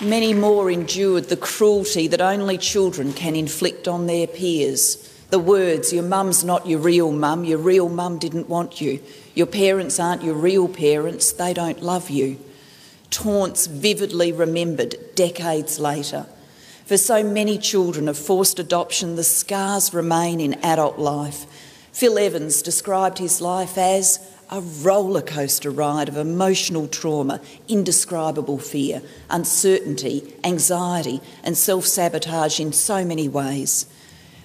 Many 0.00 0.34
more 0.34 0.70
endured 0.70 1.24
the 1.24 1.36
cruelty 1.36 2.06
that 2.06 2.20
only 2.20 2.58
children 2.58 3.12
can 3.12 3.34
inflict 3.34 3.88
on 3.88 4.06
their 4.06 4.28
peers. 4.28 5.12
The 5.30 5.40
words, 5.40 5.92
your 5.92 6.04
mum's 6.04 6.44
not 6.44 6.66
your 6.66 6.78
real 6.78 7.10
mum, 7.10 7.44
your 7.44 7.58
real 7.58 7.88
mum 7.88 8.18
didn't 8.18 8.48
want 8.48 8.80
you, 8.80 9.00
your 9.38 9.46
parents 9.46 10.00
aren't 10.00 10.24
your 10.24 10.34
real 10.34 10.66
parents, 10.66 11.30
they 11.30 11.54
don't 11.54 11.80
love 11.80 12.10
you. 12.10 12.40
Taunts 13.08 13.68
vividly 13.68 14.32
remembered 14.32 14.96
decades 15.14 15.78
later. 15.78 16.26
For 16.86 16.96
so 16.96 17.22
many 17.22 17.56
children 17.56 18.08
of 18.08 18.18
forced 18.18 18.58
adoption, 18.58 19.14
the 19.14 19.22
scars 19.22 19.94
remain 19.94 20.40
in 20.40 20.54
adult 20.54 20.98
life. 20.98 21.46
Phil 21.92 22.18
Evans 22.18 22.62
described 22.62 23.18
his 23.18 23.40
life 23.40 23.78
as 23.78 24.18
a 24.50 24.60
roller 24.60 25.22
coaster 25.22 25.70
ride 25.70 26.08
of 26.08 26.16
emotional 26.16 26.88
trauma, 26.88 27.40
indescribable 27.68 28.58
fear, 28.58 29.02
uncertainty, 29.30 30.34
anxiety, 30.42 31.20
and 31.44 31.56
self 31.56 31.86
sabotage 31.86 32.58
in 32.58 32.72
so 32.72 33.04
many 33.04 33.28
ways. 33.28 33.86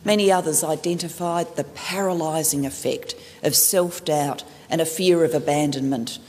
Many 0.06 0.32
others 0.32 0.64
identified 0.64 1.56
the 1.56 1.64
paralysing 1.64 2.66
effect 2.66 3.16
of 3.42 3.56
self 3.56 4.04
doubt 4.04 4.44
and 4.70 4.82
a 4.82 4.86
fear 4.86 5.24
of 5.24 5.34
abandonment. 5.34 6.20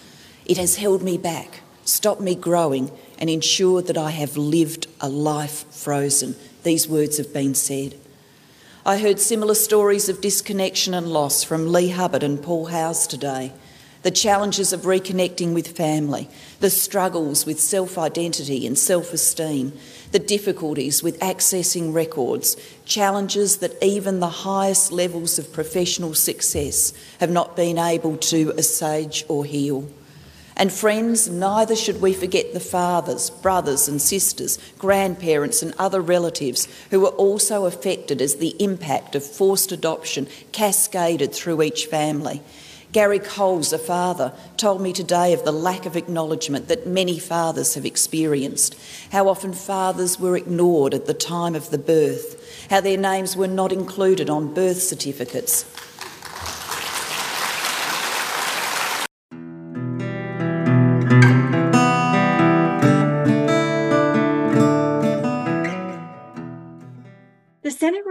It 0.46 0.58
has 0.58 0.76
held 0.76 1.02
me 1.02 1.18
back, 1.18 1.60
stopped 1.84 2.20
me 2.20 2.34
growing, 2.34 2.90
and 3.18 3.28
ensured 3.28 3.86
that 3.86 3.98
I 3.98 4.10
have 4.10 4.36
lived 4.36 4.86
a 5.00 5.08
life 5.08 5.64
frozen. 5.72 6.36
These 6.62 6.88
words 6.88 7.18
have 7.18 7.32
been 7.32 7.54
said. 7.54 7.96
I 8.86 8.98
heard 8.98 9.18
similar 9.18 9.54
stories 9.54 10.08
of 10.08 10.20
disconnection 10.20 10.92
and 10.94 11.08
loss 11.08 11.42
from 11.42 11.72
Leigh 11.72 11.88
Hubbard 11.88 12.22
and 12.22 12.42
Paul 12.42 12.66
Howes 12.66 13.06
today 13.06 13.52
the 14.04 14.10
challenges 14.10 14.74
of 14.74 14.82
reconnecting 14.82 15.54
with 15.54 15.76
family, 15.76 16.28
the 16.60 16.68
struggles 16.68 17.46
with 17.46 17.58
self 17.58 17.96
identity 17.98 18.66
and 18.66 18.78
self 18.78 19.12
esteem, 19.12 19.72
the 20.14 20.20
difficulties 20.20 21.02
with 21.02 21.18
accessing 21.18 21.92
records, 21.92 22.56
challenges 22.84 23.56
that 23.56 23.74
even 23.82 24.20
the 24.20 24.28
highest 24.28 24.92
levels 24.92 25.40
of 25.40 25.52
professional 25.52 26.14
success 26.14 26.94
have 27.18 27.32
not 27.32 27.56
been 27.56 27.78
able 27.78 28.16
to 28.16 28.52
assuage 28.56 29.24
or 29.26 29.44
heal. 29.44 29.88
And 30.56 30.72
friends, 30.72 31.28
neither 31.28 31.74
should 31.74 32.00
we 32.00 32.12
forget 32.12 32.54
the 32.54 32.60
fathers, 32.60 33.28
brothers, 33.28 33.88
and 33.88 34.00
sisters, 34.00 34.56
grandparents, 34.78 35.64
and 35.64 35.74
other 35.80 36.00
relatives 36.00 36.68
who 36.90 37.00
were 37.00 37.08
also 37.08 37.64
affected 37.66 38.22
as 38.22 38.36
the 38.36 38.54
impact 38.62 39.16
of 39.16 39.24
forced 39.24 39.72
adoption 39.72 40.28
cascaded 40.52 41.32
through 41.32 41.60
each 41.60 41.86
family. 41.86 42.40
Gary 42.94 43.18
Coles, 43.18 43.72
a 43.72 43.78
father, 43.78 44.32
told 44.56 44.80
me 44.80 44.92
today 44.92 45.32
of 45.32 45.44
the 45.44 45.50
lack 45.50 45.84
of 45.84 45.96
acknowledgement 45.96 46.68
that 46.68 46.86
many 46.86 47.18
fathers 47.18 47.74
have 47.74 47.84
experienced, 47.84 48.76
how 49.10 49.26
often 49.26 49.52
fathers 49.52 50.20
were 50.20 50.36
ignored 50.36 50.94
at 50.94 51.06
the 51.06 51.12
time 51.12 51.56
of 51.56 51.70
the 51.70 51.76
birth, 51.76 52.70
how 52.70 52.80
their 52.80 52.96
names 52.96 53.36
were 53.36 53.48
not 53.48 53.72
included 53.72 54.30
on 54.30 54.54
birth 54.54 54.80
certificates, 54.80 55.64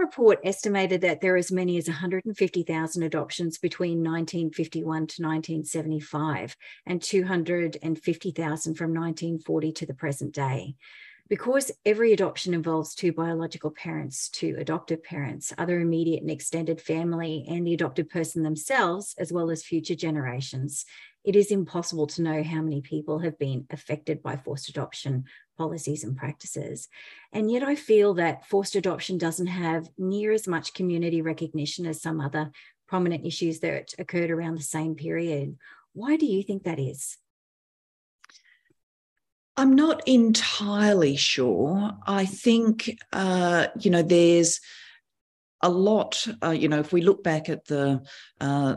report 0.04 0.38
estimated 0.44 1.00
that 1.00 1.20
there 1.20 1.34
are 1.34 1.38
as 1.38 1.50
many 1.50 1.78
as 1.78 1.88
150,000 1.88 3.02
adoptions 3.02 3.56
between 3.56 3.98
1951 3.98 4.84
to 4.84 5.22
1975 5.22 6.56
and 6.86 7.02
250,000 7.02 8.74
from 8.74 8.90
1940 8.90 9.72
to 9.72 9.86
the 9.86 9.94
present 9.94 10.34
day. 10.34 10.74
Because 11.26 11.72
every 11.86 12.12
adoption 12.12 12.52
involves 12.52 12.94
two 12.94 13.12
biological 13.12 13.70
parents, 13.70 14.28
two 14.28 14.56
adoptive 14.58 15.02
parents, 15.02 15.54
other 15.56 15.80
immediate 15.80 16.20
and 16.20 16.30
extended 16.30 16.82
family, 16.82 17.46
and 17.48 17.66
the 17.66 17.72
adopted 17.72 18.10
person 18.10 18.42
themselves, 18.42 19.14
as 19.18 19.32
well 19.32 19.50
as 19.50 19.64
future 19.64 19.94
generations, 19.94 20.84
it 21.24 21.34
is 21.34 21.50
impossible 21.50 22.06
to 22.08 22.22
know 22.22 22.42
how 22.42 22.60
many 22.60 22.82
people 22.82 23.18
have 23.20 23.38
been 23.38 23.66
affected 23.70 24.22
by 24.22 24.36
forced 24.36 24.68
adoption 24.68 25.24
policies 25.56 26.04
and 26.04 26.16
practices. 26.16 26.88
And 27.32 27.50
yet, 27.50 27.62
I 27.62 27.74
feel 27.74 28.14
that 28.14 28.46
forced 28.46 28.76
adoption 28.76 29.16
doesn't 29.16 29.46
have 29.46 29.88
near 29.96 30.32
as 30.32 30.46
much 30.46 30.74
community 30.74 31.22
recognition 31.22 31.86
as 31.86 32.02
some 32.02 32.20
other 32.20 32.50
prominent 32.86 33.26
issues 33.26 33.60
that 33.60 33.94
occurred 33.98 34.30
around 34.30 34.58
the 34.58 34.62
same 34.62 34.94
period. 34.94 35.56
Why 35.94 36.16
do 36.16 36.26
you 36.26 36.42
think 36.42 36.64
that 36.64 36.78
is? 36.78 37.16
I'm 39.56 39.74
not 39.74 40.06
entirely 40.06 41.16
sure. 41.16 41.92
I 42.06 42.26
think, 42.26 42.98
uh, 43.12 43.68
you 43.78 43.90
know, 43.90 44.02
there's 44.02 44.60
a 45.64 45.70
lot, 45.70 46.26
uh, 46.42 46.50
you 46.50 46.68
know, 46.68 46.78
if 46.78 46.92
we 46.92 47.00
look 47.00 47.24
back 47.24 47.48
at 47.48 47.64
the 47.64 48.02
uh, 48.42 48.76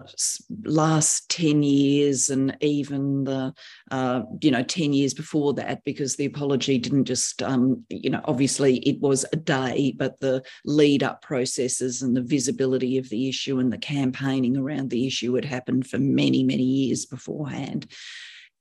last 0.63 1.29
10 1.29 1.61
years 1.61 2.29
and 2.29 2.55
even 2.61 3.25
the, 3.25 3.53
uh, 3.91 4.21
you 4.41 4.49
know, 4.49 4.63
10 4.63 4.93
years 4.93 5.13
before 5.13 5.53
that, 5.55 5.83
because 5.83 6.15
the 6.15 6.25
apology 6.25 6.77
didn't 6.77 7.03
just, 7.03 7.43
um, 7.43 7.83
you 7.89 8.09
know, 8.09 8.21
obviously 8.23 8.77
it 8.77 9.01
was 9.01 9.25
a 9.33 9.35
day, 9.35 9.93
but 9.97 10.17
the 10.21 10.41
lead 10.63 11.03
up 11.03 11.21
processes 11.21 12.01
and 12.01 12.15
the 12.15 12.21
visibility 12.21 12.97
of 12.97 13.09
the 13.09 13.27
issue 13.27 13.59
and 13.59 13.71
the 13.71 13.77
campaigning 13.77 14.55
around 14.55 14.89
the 14.89 15.05
issue 15.05 15.33
had 15.33 15.45
happened 15.45 15.85
for 15.85 15.99
many, 15.99 16.41
many 16.41 16.63
years 16.63 17.05
beforehand. 17.05 17.85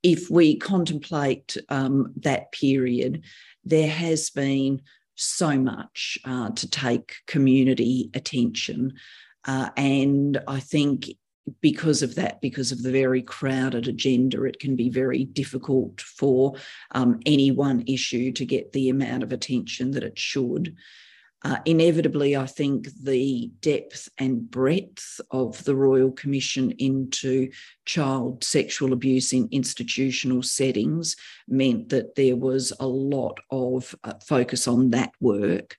If 0.03 0.29
we 0.29 0.57
contemplate 0.57 1.55
um, 1.69 2.11
that 2.17 2.51
period, 2.51 3.23
there 3.63 3.89
has 3.89 4.29
been 4.31 4.81
so 5.17 5.57
much 5.59 6.17
uh, 6.25 6.51
to 6.51 6.69
take 6.69 7.15
community 7.25 8.09
attention. 8.13 8.93
Uh, 9.45 9.69
and 9.75 10.39
I 10.47 10.59
think 10.59 11.09
because 11.61 12.01
of 12.01 12.15
that, 12.15 12.41
because 12.41 12.71
of 12.71 12.83
the 12.83 12.91
very 12.91 13.21
crowded 13.21 13.87
agenda, 13.87 14.43
it 14.43 14.59
can 14.59 14.75
be 14.75 14.89
very 14.89 15.23
difficult 15.25 16.01
for 16.01 16.55
um, 16.91 17.19
any 17.25 17.51
one 17.51 17.83
issue 17.87 18.31
to 18.33 18.45
get 18.45 18.73
the 18.73 18.89
amount 18.89 19.23
of 19.23 19.31
attention 19.31 19.91
that 19.91 20.03
it 20.03 20.19
should. 20.19 20.75
Uh, 21.47 21.59
inevitably, 21.63 22.35
I 22.35 22.45
think 22.45 22.89
the 23.01 23.49
depth 23.61 24.09
and 24.17 24.51
breadth 24.51 25.21
of 25.31 25.63
the 25.63 25.77
Royal 25.77 26.11
Commission 26.11 26.71
into 26.71 27.49
child 27.85 28.43
sexual 28.43 28.91
abuse 28.91 29.31
in 29.31 29.47
institutional 29.49 30.43
settings 30.43 31.15
meant 31.47 31.87
that 31.87 32.15
there 32.15 32.35
was 32.35 32.73
a 32.81 32.85
lot 32.85 33.37
of 33.49 33.95
uh, 34.03 34.15
focus 34.27 34.67
on 34.67 34.89
that 34.89 35.13
work. 35.21 35.77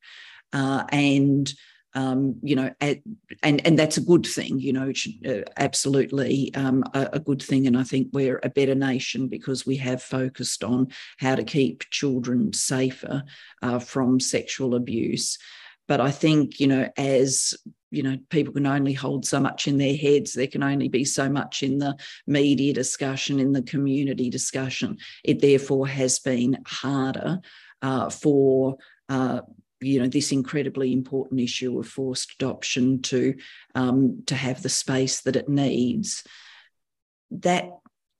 Uh, 0.54 0.84
and 0.90 1.52
um, 1.94 2.36
you 2.42 2.54
know, 2.54 2.70
at, 2.80 2.98
and 3.42 3.66
and 3.66 3.78
that's 3.78 3.96
a 3.96 4.02
good 4.02 4.26
thing. 4.26 4.60
You 4.60 4.72
know, 4.72 4.92
uh, 5.26 5.42
absolutely 5.56 6.54
um, 6.54 6.84
a, 6.94 7.08
a, 7.14 7.20
good 7.20 7.42
thing. 7.42 7.66
And 7.66 7.76
I 7.76 7.82
think 7.82 8.08
we're 8.12 8.40
a 8.42 8.50
better 8.50 8.74
nation 8.74 9.28
because 9.28 9.66
we 9.66 9.76
have 9.76 10.02
focused 10.02 10.62
on 10.62 10.88
how 11.18 11.34
to 11.34 11.44
keep 11.44 11.88
children 11.90 12.52
safer 12.52 13.24
uh, 13.62 13.78
from 13.78 14.20
sexual 14.20 14.74
abuse. 14.74 15.38
But 15.86 16.00
I 16.00 16.10
think 16.10 16.60
you 16.60 16.66
know, 16.66 16.88
as 16.96 17.54
you 17.90 18.02
know, 18.02 18.18
people 18.28 18.52
can 18.52 18.66
only 18.66 18.92
hold 18.92 19.24
so 19.24 19.40
much 19.40 19.66
in 19.66 19.78
their 19.78 19.96
heads. 19.96 20.34
There 20.34 20.46
can 20.46 20.62
only 20.62 20.88
be 20.88 21.04
so 21.04 21.28
much 21.30 21.62
in 21.62 21.78
the 21.78 21.96
media 22.26 22.74
discussion, 22.74 23.40
in 23.40 23.52
the 23.52 23.62
community 23.62 24.28
discussion. 24.28 24.98
It 25.24 25.40
therefore 25.40 25.88
has 25.88 26.18
been 26.18 26.58
harder 26.66 27.40
uh, 27.80 28.10
for 28.10 28.76
uh, 29.08 29.40
you 29.80 30.00
know 30.00 30.08
this 30.08 30.32
incredibly 30.32 30.92
important 30.92 31.40
issue 31.40 31.78
of 31.78 31.86
forced 31.86 32.34
adoption 32.34 33.02
to 33.02 33.34
um, 33.74 34.22
to 34.26 34.34
have 34.34 34.62
the 34.62 34.68
space 34.68 35.20
that 35.22 35.36
it 35.36 35.48
needs. 35.48 36.24
That 37.30 37.70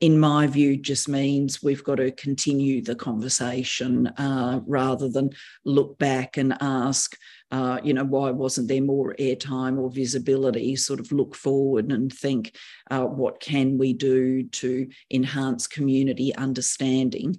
in 0.01 0.19
my 0.21 0.47
view 0.47 0.77
just 0.77 1.09
means 1.09 1.61
we've 1.61 1.83
got 1.83 1.97
to 1.97 2.13
continue 2.13 2.81
the 2.81 2.95
conversation 2.95 4.07
uh, 4.07 4.61
rather 4.65 5.09
than 5.09 5.31
look 5.65 5.99
back 5.99 6.37
and 6.37 6.57
ask 6.61 7.17
uh, 7.51 7.81
you 7.83 7.95
know 7.95 8.05
why 8.05 8.31
wasn't 8.31 8.69
there 8.69 8.83
more 8.83 9.15
airtime 9.19 9.79
or 9.79 9.91
visibility? 9.91 10.77
Sort 10.77 11.01
of 11.01 11.11
look 11.13 11.35
forward 11.35 11.91
and 11.91 12.13
think 12.13 12.55
uh, 12.91 13.05
what 13.05 13.41
can 13.41 13.79
we 13.79 13.95
do 13.95 14.45
to 14.45 14.89
enhance 15.11 15.67
community 15.67 16.35
understanding 16.35 17.37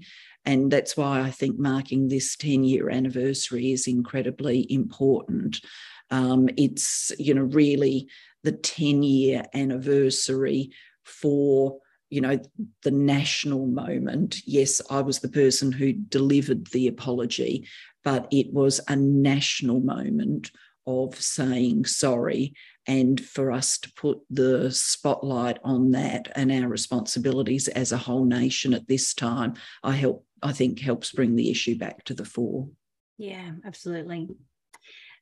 and 0.50 0.72
that's 0.72 0.98
why 0.98 1.22
I 1.22 1.30
think 1.30 1.60
marking 1.60 2.08
this 2.08 2.36
10 2.36 2.64
year 2.64 2.90
anniversary 2.90 3.72
is 3.72 3.88
incredibly 3.88 4.66
important. 4.74 5.62
Um, 6.10 6.50
it's, 6.58 7.12
you 7.20 7.36
know, 7.36 7.44
really 7.44 8.08
the 8.44 8.54
10 8.54 9.04
year 9.04 9.44
anniversary 9.54 10.72
for 11.04 11.78
you 12.10 12.22
know 12.22 12.40
the 12.82 12.92
national 12.92 13.68
moment 13.68 14.42
yes 14.48 14.82
i 14.90 15.00
was 15.00 15.20
the 15.20 15.30
person 15.30 15.72
who 15.72 15.94
delivered 15.94 16.66
the 16.68 16.88
apology 16.88 17.68
but 18.04 18.28
it 18.32 18.52
was 18.52 18.82
a 18.88 18.96
national 18.96 19.80
moment 19.80 20.50
of 20.88 21.14
saying 21.22 21.86
sorry 21.86 22.54
and 22.88 23.24
for 23.24 23.52
us 23.52 23.78
to 23.78 23.94
put 23.94 24.18
the 24.32 24.72
spotlight 24.72 25.60
on 25.64 25.92
that 25.92 26.32
and 26.36 26.52
our 26.52 26.68
responsibilities 26.68 27.68
as 27.68 27.92
a 27.92 27.98
whole 27.98 28.26
nation 28.26 28.74
at 28.74 28.88
this 28.88 29.14
time 29.14 29.54
i 29.84 29.92
help 29.92 30.26
i 30.44 30.52
think 30.52 30.80
helps 30.80 31.12
bring 31.12 31.36
the 31.36 31.50
issue 31.50 31.78
back 31.78 32.04
to 32.04 32.14
the 32.14 32.26
fore 32.26 32.68
yeah 33.18 33.52
absolutely 33.66 34.30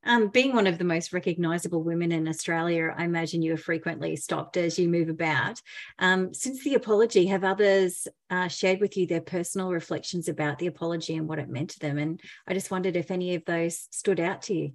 um, 0.07 0.29
being 0.29 0.53
one 0.53 0.67
of 0.67 0.77
the 0.77 0.85
most 0.85 1.11
recognisable 1.11 1.83
women 1.83 2.11
in 2.11 2.27
Australia, 2.27 2.93
I 2.95 3.03
imagine 3.03 3.41
you 3.41 3.53
are 3.53 3.57
frequently 3.57 4.15
stopped 4.15 4.55
as 4.55 4.79
you 4.79 4.87
move 4.87 5.09
about. 5.09 5.61
Um, 5.99 6.33
since 6.33 6.63
the 6.63 6.75
apology, 6.75 7.25
have 7.27 7.43
others 7.43 8.07
uh, 8.29 8.47
shared 8.47 8.79
with 8.79 8.95
you 8.95 9.05
their 9.05 9.21
personal 9.21 9.71
reflections 9.71 10.29
about 10.29 10.59
the 10.59 10.67
apology 10.67 11.15
and 11.15 11.27
what 11.27 11.39
it 11.39 11.49
meant 11.49 11.71
to 11.71 11.79
them? 11.79 11.97
And 11.97 12.21
I 12.47 12.53
just 12.53 12.71
wondered 12.71 12.95
if 12.95 13.11
any 13.11 13.35
of 13.35 13.43
those 13.45 13.87
stood 13.91 14.19
out 14.19 14.43
to 14.43 14.53
you. 14.53 14.71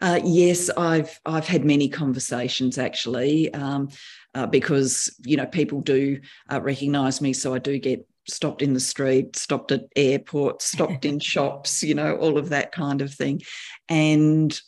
Uh, 0.00 0.20
yes, 0.22 0.68
I've 0.68 1.18
I've 1.24 1.46
had 1.46 1.64
many 1.64 1.88
conversations 1.88 2.76
actually, 2.76 3.52
um, 3.54 3.88
uh, 4.34 4.46
because 4.46 5.14
you 5.24 5.38
know 5.38 5.46
people 5.46 5.80
do 5.80 6.20
uh, 6.52 6.60
recognise 6.60 7.22
me, 7.22 7.32
so 7.32 7.54
I 7.54 7.60
do 7.60 7.78
get 7.78 8.06
stopped 8.28 8.62
in 8.62 8.74
the 8.74 8.80
street, 8.80 9.36
stopped 9.36 9.72
at 9.72 9.84
airports, 9.96 10.64
stopped 10.72 11.04
in 11.04 11.18
shops, 11.18 11.82
you 11.82 11.94
know, 11.94 12.16
all 12.16 12.38
of 12.38 12.50
that 12.50 12.72
kind 12.72 13.02
of 13.02 13.12
thing, 13.12 13.40
and 13.88 14.60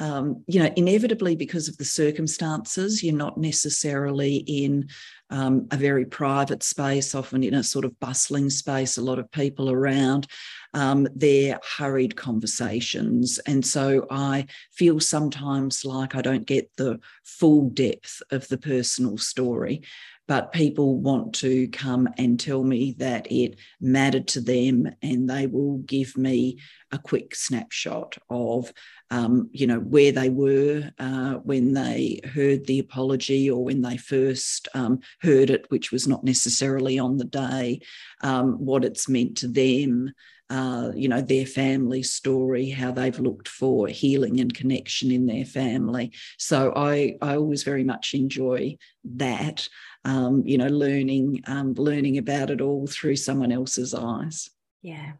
um, 0.00 0.42
you 0.48 0.60
know, 0.60 0.72
inevitably 0.74 1.36
because 1.36 1.68
of 1.68 1.76
the 1.76 1.84
circumstances, 1.84 3.02
you're 3.02 3.14
not 3.14 3.38
necessarily 3.38 4.38
in 4.38 4.88
um, 5.30 5.68
a 5.70 5.76
very 5.76 6.04
private 6.04 6.64
space, 6.64 7.14
often 7.14 7.44
in 7.44 7.54
a 7.54 7.62
sort 7.62 7.84
of 7.84 7.98
bustling 8.00 8.50
space, 8.50 8.96
a 8.96 9.02
lot 9.02 9.20
of 9.20 9.30
people 9.30 9.70
around. 9.70 10.26
Um, 10.74 11.06
hurried 11.76 12.16
conversations. 12.16 13.38
And 13.46 13.64
so 13.64 14.06
I 14.10 14.46
feel 14.72 15.00
sometimes 15.00 15.84
like 15.84 16.14
I 16.14 16.22
don't 16.22 16.46
get 16.46 16.70
the 16.76 17.00
full 17.22 17.70
depth 17.70 18.22
of 18.30 18.46
the 18.48 18.58
personal 18.58 19.16
story 19.16 19.82
but 20.26 20.52
people 20.52 20.96
want 20.98 21.34
to 21.34 21.68
come 21.68 22.08
and 22.16 22.40
tell 22.40 22.64
me 22.64 22.94
that 22.98 23.30
it 23.30 23.58
mattered 23.80 24.26
to 24.28 24.40
them 24.40 24.90
and 25.02 25.28
they 25.28 25.46
will 25.46 25.78
give 25.78 26.16
me 26.16 26.58
a 26.92 26.98
quick 26.98 27.34
snapshot 27.34 28.16
of 28.30 28.72
um, 29.10 29.50
you 29.52 29.66
know 29.66 29.80
where 29.80 30.12
they 30.12 30.30
were 30.30 30.90
uh, 30.98 31.34
when 31.34 31.74
they 31.74 32.20
heard 32.32 32.66
the 32.66 32.78
apology 32.78 33.50
or 33.50 33.64
when 33.64 33.82
they 33.82 33.96
first 33.96 34.68
um, 34.74 35.00
heard 35.20 35.50
it 35.50 35.66
which 35.68 35.92
was 35.92 36.08
not 36.08 36.24
necessarily 36.24 36.98
on 36.98 37.16
the 37.18 37.24
day 37.24 37.80
um, 38.22 38.54
what 38.54 38.84
it's 38.84 39.08
meant 39.08 39.36
to 39.36 39.48
them 39.48 40.12
uh, 40.50 40.90
you 40.94 41.08
know, 41.08 41.20
their 41.20 41.46
family 41.46 42.02
story, 42.02 42.70
how 42.70 42.92
they've 42.92 43.18
looked 43.18 43.48
for 43.48 43.88
healing 43.88 44.40
and 44.40 44.52
connection 44.54 45.10
in 45.10 45.26
their 45.26 45.44
family. 45.44 46.12
So 46.38 46.72
I, 46.76 47.16
I 47.22 47.36
always 47.36 47.62
very 47.62 47.84
much 47.84 48.14
enjoy 48.14 48.76
that 49.16 49.68
um, 50.04 50.42
you 50.44 50.58
know, 50.58 50.68
learning 50.68 51.42
um, 51.46 51.74
learning 51.74 52.18
about 52.18 52.50
it 52.50 52.60
all 52.60 52.86
through 52.86 53.16
someone 53.16 53.52
else's 53.52 53.94
eyes. 53.94 54.50
Yeah. 54.82 55.12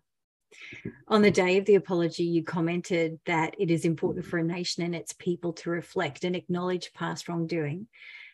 On 1.08 1.22
the 1.22 1.30
day 1.30 1.56
of 1.58 1.64
the 1.64 1.74
apology, 1.74 2.24
you 2.24 2.42
commented 2.42 3.18
that 3.26 3.54
it 3.58 3.70
is 3.70 3.84
important 3.84 4.24
for 4.26 4.38
a 4.38 4.44
nation 4.44 4.82
and 4.82 4.94
its 4.94 5.12
people 5.12 5.52
to 5.54 5.70
reflect 5.70 6.24
and 6.24 6.36
acknowledge 6.36 6.92
past 6.92 7.28
wrongdoing. 7.28 7.86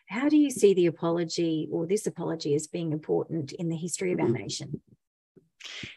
How 0.07 0.27
do 0.27 0.37
you 0.37 0.49
see 0.49 0.73
the 0.73 0.87
apology 0.87 1.67
or 1.71 1.85
this 1.85 2.05
apology 2.05 2.53
as 2.53 2.67
being 2.67 2.91
important 2.91 3.53
in 3.53 3.69
the 3.69 3.77
history 3.77 4.11
of 4.11 4.19
our 4.19 4.29
nation? 4.29 4.81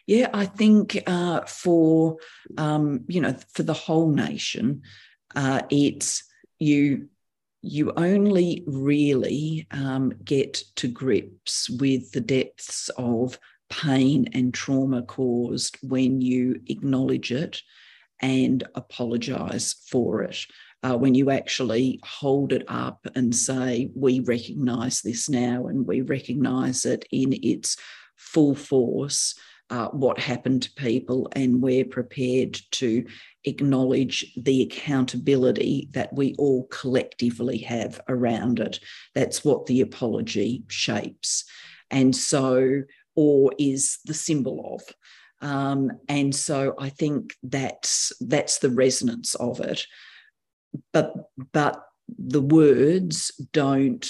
Yeah, 0.07 0.31
I 0.33 0.47
think 0.47 1.03
uh, 1.07 1.43
for 1.43 2.17
um, 2.59 3.05
you 3.09 3.21
know 3.21 3.35
for 3.53 3.63
the 3.63 3.75
whole 3.75 4.11
nation, 4.11 4.83
uh, 5.35 5.63
it's 5.71 6.25
you 6.59 7.09
you 7.63 7.93
only 7.97 8.63
really 8.67 9.67
um, 9.71 10.13
get 10.23 10.63
to 10.77 10.87
grips 10.87 11.71
with 11.71 12.13
the 12.13 12.21
depths 12.21 12.91
of 12.99 13.39
pain 13.71 14.29
and 14.35 14.53
trauma 14.53 15.03
caused 15.03 15.79
when 15.83 16.21
you 16.21 16.61
acknowledge 16.67 17.33
it 17.33 17.63
and 18.21 18.65
apologize 18.75 19.75
for 19.91 20.23
it. 20.23 20.47
Uh, 20.83 20.97
when 20.97 21.15
you 21.15 21.31
actually 21.31 21.99
hold 22.05 22.53
it 22.53 22.65
up 22.69 23.07
and 23.15 23.35
say, 23.35 23.91
We 23.95 24.21
recognize 24.21 25.01
this 25.01 25.31
now 25.31 25.67
and 25.67 25.87
we 25.87 26.03
recognize 26.03 26.85
it 26.85 27.07
in 27.11 27.33
its 27.43 27.79
full 28.17 28.55
force, 28.55 29.35
uh, 29.75 29.89
what 29.89 30.21
happened 30.21 30.63
to 30.63 30.73
people, 30.75 31.29
and 31.33 31.61
we're 31.61 31.85
prepared 31.85 32.57
to 32.71 33.05
acknowledge 33.43 34.25
the 34.37 34.63
accountability 34.63 35.89
that 35.91 36.13
we 36.13 36.33
all 36.39 36.69
collectively 36.69 37.59
have 37.59 38.01
around 38.09 38.61
it. 38.61 38.79
That's 39.17 39.45
what 39.45 39.67
the 39.67 39.81
apology 39.81 40.63
shapes. 40.69 41.45
And 41.91 42.15
so, 42.15 42.83
or 43.17 43.51
is 43.59 43.99
the 44.05 44.15
symbol 44.15 44.77
of. 44.77 45.49
Um, 45.51 45.91
and 46.09 46.33
so 46.33 46.77
I 46.79 46.89
think 46.89 47.35
that's 47.43 48.13
that's 48.21 48.61
the 48.61 48.71
resonance 48.71 49.35
of 49.35 49.59
it. 49.59 49.89
But 50.93 51.15
but 51.53 51.83
the 52.17 52.43
words 52.43 53.33
don't 53.53 54.09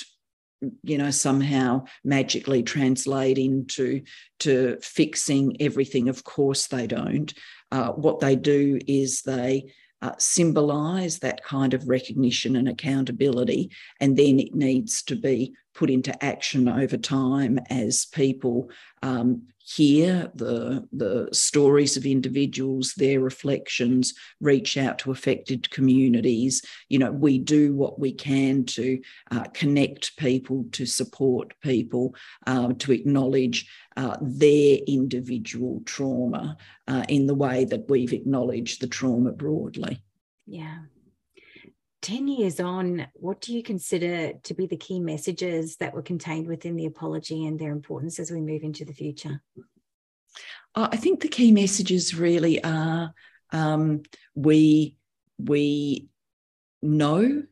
you 0.82 0.98
know 0.98 1.10
somehow 1.10 1.84
magically 2.04 2.62
translate 2.62 3.38
into 3.38 4.02
to 4.40 4.78
fixing 4.82 5.56
everything. 5.60 6.08
Of 6.08 6.24
course 6.24 6.66
they 6.66 6.86
don't. 6.86 7.32
Uh, 7.70 7.90
what 7.92 8.20
they 8.20 8.36
do 8.36 8.78
is 8.86 9.22
they 9.22 9.72
uh, 10.02 10.12
symbolize 10.18 11.20
that 11.20 11.42
kind 11.42 11.72
of 11.72 11.88
recognition 11.88 12.56
and 12.56 12.68
accountability 12.68 13.70
and 14.00 14.18
then 14.18 14.38
it 14.38 14.54
needs 14.54 15.02
to 15.02 15.16
be 15.16 15.54
put 15.74 15.88
into 15.88 16.24
action 16.24 16.68
over 16.68 16.98
time 16.98 17.58
as 17.70 18.04
people 18.06 18.68
um, 19.02 19.42
hear 19.64 20.30
the, 20.34 20.86
the 20.92 21.28
stories 21.32 21.96
of 21.96 22.04
individuals, 22.04 22.92
their 22.94 23.20
reflections, 23.20 24.12
reach 24.40 24.76
out 24.76 24.98
to 24.98 25.10
affected 25.10 25.70
communities. 25.70 26.62
You 26.90 26.98
know, 26.98 27.10
we 27.10 27.38
do 27.38 27.74
what 27.74 27.98
we 27.98 28.12
can 28.12 28.64
to 28.66 29.00
uh, 29.30 29.44
connect 29.54 30.16
people, 30.18 30.66
to 30.72 30.84
support 30.84 31.54
people, 31.62 32.14
uh, 32.46 32.74
to 32.74 32.92
acknowledge 32.92 33.66
uh, 33.96 34.18
their 34.20 34.78
individual 34.86 35.82
trauma 35.86 36.58
uh, 36.86 37.04
in 37.08 37.26
the 37.26 37.34
way 37.34 37.64
that 37.64 37.88
we've 37.88 38.12
acknowledged 38.12 38.82
the 38.82 38.86
trauma 38.86 39.32
broadly. 39.32 40.02
Yeah. 40.46 40.80
10 42.04 42.28
years 42.28 42.60
on, 42.60 43.06
what 43.14 43.40
do 43.40 43.54
you 43.54 43.62
consider 43.62 44.34
to 44.42 44.52
be 44.52 44.66
the 44.66 44.76
key 44.76 45.00
messages 45.00 45.76
that 45.76 45.94
were 45.94 46.02
contained 46.02 46.46
within 46.46 46.76
the 46.76 46.84
apology 46.84 47.46
and 47.46 47.58
their 47.58 47.72
importance 47.72 48.18
as 48.18 48.30
we 48.30 48.42
move 48.42 48.62
into 48.62 48.84
the 48.84 48.92
future? 48.92 49.40
Uh, 50.74 50.88
I 50.92 50.96
think 50.98 51.20
the 51.20 51.28
key 51.28 51.50
messages 51.50 52.14
really 52.14 52.62
are 52.62 53.14
um, 53.52 54.02
we 54.34 54.98
we 55.38 56.08
know, 56.82 57.42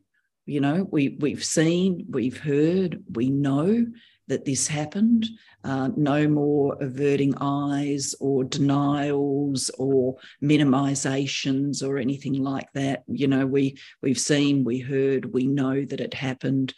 you 0.45 0.61
know, 0.61 0.87
we 0.87 1.17
we've 1.19 1.43
seen, 1.43 2.05
we've 2.11 2.39
heard, 2.39 3.03
we 3.11 3.31
know 3.31 3.87
that 4.27 4.45
this 4.45 4.67
happened. 4.67 5.27
Uh, 5.63 5.89
no 5.95 6.27
more 6.27 6.77
averting 6.81 7.33
eyes 7.39 8.15
or 8.19 8.43
denials 8.43 9.69
or 9.77 10.17
minimizations 10.41 11.81
or 11.81 11.97
anything 11.97 12.33
like 12.43 12.67
that. 12.73 13.03
You 13.07 13.27
know, 13.27 13.45
we 13.45 13.77
we've 14.01 14.19
seen, 14.19 14.63
we 14.63 14.79
heard, 14.79 15.33
we 15.33 15.47
know 15.47 15.85
that 15.85 16.01
it 16.01 16.13
happened. 16.13 16.73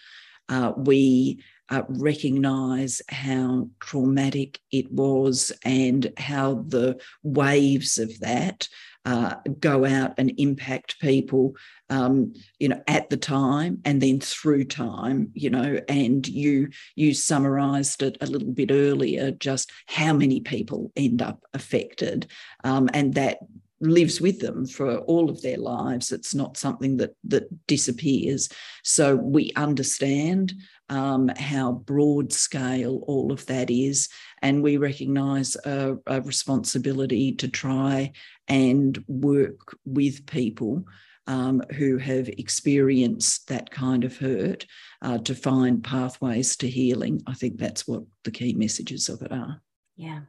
Uh, 0.50 0.74
we 0.78 1.40
uh, 1.70 1.82
recognize 1.90 3.02
how 3.10 3.70
traumatic 3.80 4.60
it 4.72 4.92
was 4.92 5.52
and 5.64 6.12
how 6.18 6.64
the 6.68 7.00
waves 7.24 7.98
of 7.98 8.20
that 8.20 8.68
uh, 9.06 9.36
go 9.60 9.86
out 9.86 10.14
and 10.18 10.34
impact 10.38 11.00
people, 11.00 11.56
um, 11.90 12.34
you 12.60 12.70
know, 12.70 12.82
at 12.88 13.10
the 13.10 13.18
time 13.18 13.80
and 13.86 14.02
then 14.02 14.20
through 14.20 14.66
time, 14.66 15.30
you 15.34 15.50
know, 15.50 15.80
and 15.88 16.28
you 16.28 16.70
you 16.96 17.14
summarised 17.14 18.02
it 18.02 18.18
a 18.22 18.26
little 18.26 18.52
bit 18.52 18.72
earlier, 18.72 19.32
just 19.32 19.72
how 19.88 20.14
many 20.14 20.40
people 20.40 20.92
end 20.96 21.22
up 21.22 21.42
affected, 21.54 22.28
um, 22.64 22.90
and 22.94 23.14
that 23.14 23.38
lives 23.82 24.22
with 24.22 24.40
them 24.40 24.66
for 24.66 24.98
all 25.00 25.30
of 25.30 25.42
their 25.42 25.58
lives. 25.58 26.12
It's 26.12 26.34
not 26.34 26.58
something 26.58 26.98
that 26.98 27.16
that 27.26 27.68
disappears. 27.68 28.50
So 28.84 29.16
we 29.16 29.52
understand 29.56 30.54
um, 30.90 31.30
how 31.38 31.74
broad 31.74 32.32
scale 32.32 33.04
all 33.08 33.32
of 33.32 33.46
that 33.48 33.70
is, 33.70 34.10
and 34.42 34.64
we 34.64 34.78
recognise 34.78 35.56
a, 35.66 35.98
a 36.08 36.22
responsibility 36.22 37.34
to 37.34 37.48
try 37.48 38.12
and 38.48 39.04
work 39.08 39.78
with 39.86 40.26
people. 40.26 40.86
Um, 41.28 41.64
who 41.76 41.98
have 41.98 42.30
experienced 42.30 43.48
that 43.48 43.72
kind 43.72 44.04
of 44.04 44.16
hurt 44.16 44.68
uh, 45.02 45.18
to 45.18 45.34
find 45.34 45.84
pathways 45.84 46.56
to 46.58 46.70
healing. 46.70 47.24
I 47.26 47.34
think 47.34 47.58
that's 47.58 47.88
what 47.88 48.04
the 48.24 48.30
key 48.30 48.54
messages 48.54 49.10
of 49.10 49.24
it 49.24 49.32
are. 49.32 49.60
Yeah, 49.96 50.20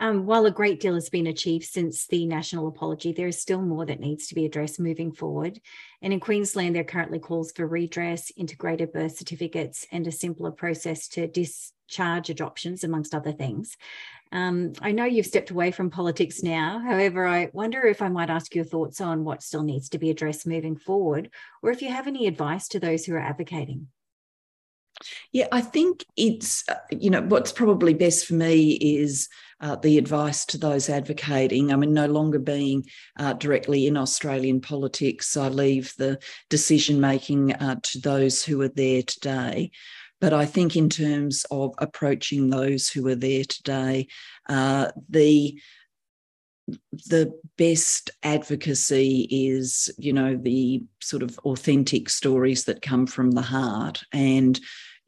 um, 0.00 0.26
while 0.26 0.44
a 0.46 0.50
great 0.50 0.80
deal 0.80 0.94
has 0.94 1.08
been 1.08 1.28
achieved 1.28 1.64
since 1.64 2.06
the 2.06 2.26
national 2.26 2.66
apology, 2.66 3.12
there 3.12 3.28
is 3.28 3.40
still 3.40 3.62
more 3.62 3.86
that 3.86 4.00
needs 4.00 4.26
to 4.26 4.34
be 4.34 4.44
addressed 4.44 4.80
moving 4.80 5.12
forward. 5.12 5.60
And 6.02 6.12
in 6.12 6.20
Queensland, 6.20 6.74
there 6.74 6.82
are 6.82 6.84
currently 6.84 7.20
calls 7.20 7.52
for 7.52 7.66
redress, 7.66 8.32
integrated 8.36 8.92
birth 8.92 9.16
certificates, 9.16 9.86
and 9.92 10.06
a 10.06 10.12
simpler 10.12 10.50
process 10.50 11.06
to 11.08 11.28
discharge 11.28 12.28
adoptions, 12.28 12.82
amongst 12.82 13.14
other 13.14 13.32
things. 13.32 13.76
Um, 14.32 14.72
I 14.80 14.92
know 14.92 15.04
you've 15.04 15.26
stepped 15.26 15.50
away 15.50 15.70
from 15.70 15.90
politics 15.90 16.42
now. 16.42 16.80
However, 16.80 17.26
I 17.26 17.50
wonder 17.52 17.82
if 17.86 18.02
I 18.02 18.08
might 18.08 18.30
ask 18.30 18.54
your 18.54 18.64
thoughts 18.64 19.00
on 19.00 19.24
what 19.24 19.42
still 19.42 19.62
needs 19.62 19.88
to 19.90 19.98
be 19.98 20.10
addressed 20.10 20.46
moving 20.46 20.76
forward, 20.76 21.30
or 21.62 21.70
if 21.70 21.82
you 21.82 21.88
have 21.88 22.08
any 22.08 22.26
advice 22.26 22.66
to 22.68 22.80
those 22.80 23.04
who 23.04 23.14
are 23.14 23.20
advocating. 23.20 23.88
Yeah, 25.32 25.48
I 25.50 25.60
think 25.60 26.04
it's, 26.16 26.68
uh, 26.68 26.76
you 26.90 27.10
know, 27.10 27.22
what's 27.22 27.52
probably 27.52 27.94
best 27.94 28.26
for 28.26 28.34
me 28.34 28.72
is 28.72 29.28
uh, 29.60 29.76
the 29.76 29.98
advice 29.98 30.44
to 30.46 30.58
those 30.58 30.88
advocating. 30.88 31.72
I 31.72 31.76
mean, 31.76 31.92
no 31.92 32.06
longer 32.06 32.38
being 32.38 32.84
uh, 33.18 33.32
directly 33.34 33.86
in 33.86 33.96
Australian 33.96 34.60
politics, 34.60 35.36
I 35.36 35.48
leave 35.48 35.92
the 35.98 36.18
decision 36.48 37.00
making 37.00 37.54
uh, 37.54 37.76
to 37.82 37.98
those 38.00 38.44
who 38.44 38.60
are 38.62 38.68
there 38.68 39.02
today. 39.02 39.72
But 40.24 40.32
I 40.32 40.46
think, 40.46 40.74
in 40.74 40.88
terms 40.88 41.44
of 41.50 41.74
approaching 41.76 42.48
those 42.48 42.88
who 42.88 43.06
are 43.08 43.14
there 43.14 43.44
today, 43.44 44.06
uh, 44.48 44.90
the 45.10 45.60
the 47.10 47.38
best 47.58 48.10
advocacy 48.22 49.28
is 49.30 49.90
you 49.98 50.14
know 50.14 50.34
the 50.34 50.82
sort 51.02 51.22
of 51.22 51.38
authentic 51.40 52.08
stories 52.08 52.64
that 52.64 52.80
come 52.80 53.06
from 53.06 53.32
the 53.32 53.42
heart. 53.42 54.02
And 54.12 54.58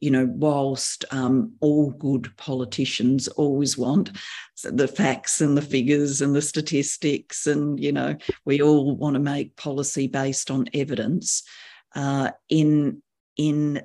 you 0.01 0.11
know, 0.11 0.27
whilst 0.29 1.03
um, 1.09 1.53
all 1.61 1.89
good 1.89 2.31
politicians 2.37 3.27
always 3.27 3.75
want 3.75 4.11
the 4.63 4.87
facts 4.87 5.41
and 5.41 5.57
the 5.57 5.63
figures 5.63 6.21
and 6.21 6.35
the 6.35 6.43
statistics, 6.43 7.47
and, 7.47 7.79
you 7.79 7.91
know, 7.91 8.15
we 8.45 8.61
all 8.61 8.95
want 8.95 9.15
to 9.15 9.19
make 9.19 9.55
policy 9.55 10.05
based 10.05 10.51
on 10.51 10.69
evidence, 10.75 11.41
uh, 11.95 12.29
in, 12.49 13.01
in 13.35 13.81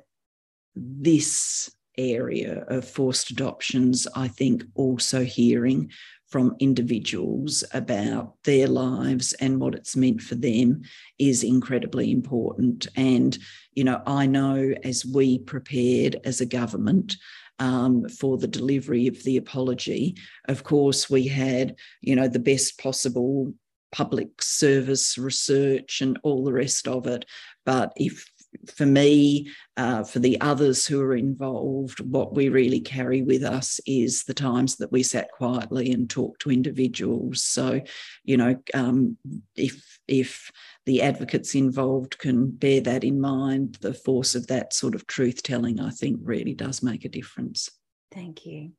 this 0.75 1.69
area 1.97 2.65
of 2.67 2.87
forced 2.87 3.31
adoptions, 3.31 4.07
I 4.15 4.27
think 4.27 4.63
also 4.75 5.23
hearing 5.23 5.91
from 6.29 6.55
individuals 6.59 7.63
about 7.73 8.33
their 8.43 8.67
lives 8.67 9.33
and 9.33 9.59
what 9.59 9.75
it's 9.75 9.95
meant 9.95 10.19
for 10.19 10.33
them 10.33 10.81
is 11.19 11.43
incredibly 11.43 12.11
important. 12.11 12.87
And, 12.95 13.37
you 13.73 13.83
know, 13.83 14.01
I 14.07 14.25
know 14.25 14.73
as 14.83 15.05
we 15.05 15.37
prepared 15.37 16.19
as 16.25 16.41
a 16.41 16.45
government, 16.47 17.17
um, 17.59 18.09
for 18.09 18.37
the 18.37 18.47
delivery 18.47 19.07
of 19.07 19.23
the 19.23 19.37
apology. 19.37 20.15
Of 20.49 20.63
course, 20.63 21.09
we 21.09 21.27
had, 21.27 21.75
you 22.01 22.15
know, 22.15 22.27
the 22.27 22.39
best 22.39 22.79
possible 22.79 23.53
public 23.91 24.41
service 24.41 25.17
research 25.17 26.01
and 26.01 26.19
all 26.23 26.43
the 26.43 26.51
rest 26.53 26.87
of 26.87 27.05
it. 27.05 27.25
But 27.63 27.93
if 27.95 28.25
for 28.67 28.85
me, 28.85 29.51
uh, 29.77 30.03
for 30.03 30.19
the 30.19 30.39
others 30.41 30.85
who 30.85 31.01
are 31.01 31.15
involved, 31.15 31.99
what 31.99 32.33
we 32.33 32.49
really 32.49 32.79
carry 32.79 33.21
with 33.21 33.43
us 33.43 33.79
is 33.85 34.23
the 34.23 34.33
times 34.33 34.77
that 34.77 34.91
we 34.91 35.03
sat 35.03 35.31
quietly 35.31 35.91
and 35.91 36.09
talked 36.09 36.41
to 36.41 36.51
individuals. 36.51 37.43
So, 37.43 37.81
you 38.23 38.37
know, 38.37 38.55
um, 38.73 39.17
if 39.55 39.99
if 40.07 40.51
the 40.85 41.01
advocates 41.01 41.55
involved 41.55 42.17
can 42.17 42.51
bear 42.51 42.81
that 42.81 43.03
in 43.03 43.21
mind, 43.21 43.77
the 43.81 43.93
force 43.93 44.35
of 44.35 44.47
that 44.47 44.73
sort 44.73 44.95
of 44.95 45.07
truth 45.07 45.43
telling, 45.43 45.79
I 45.79 45.91
think, 45.91 46.19
really 46.23 46.53
does 46.53 46.83
make 46.83 47.05
a 47.05 47.09
difference. 47.09 47.69
Thank 48.11 48.45
you. 48.45 48.71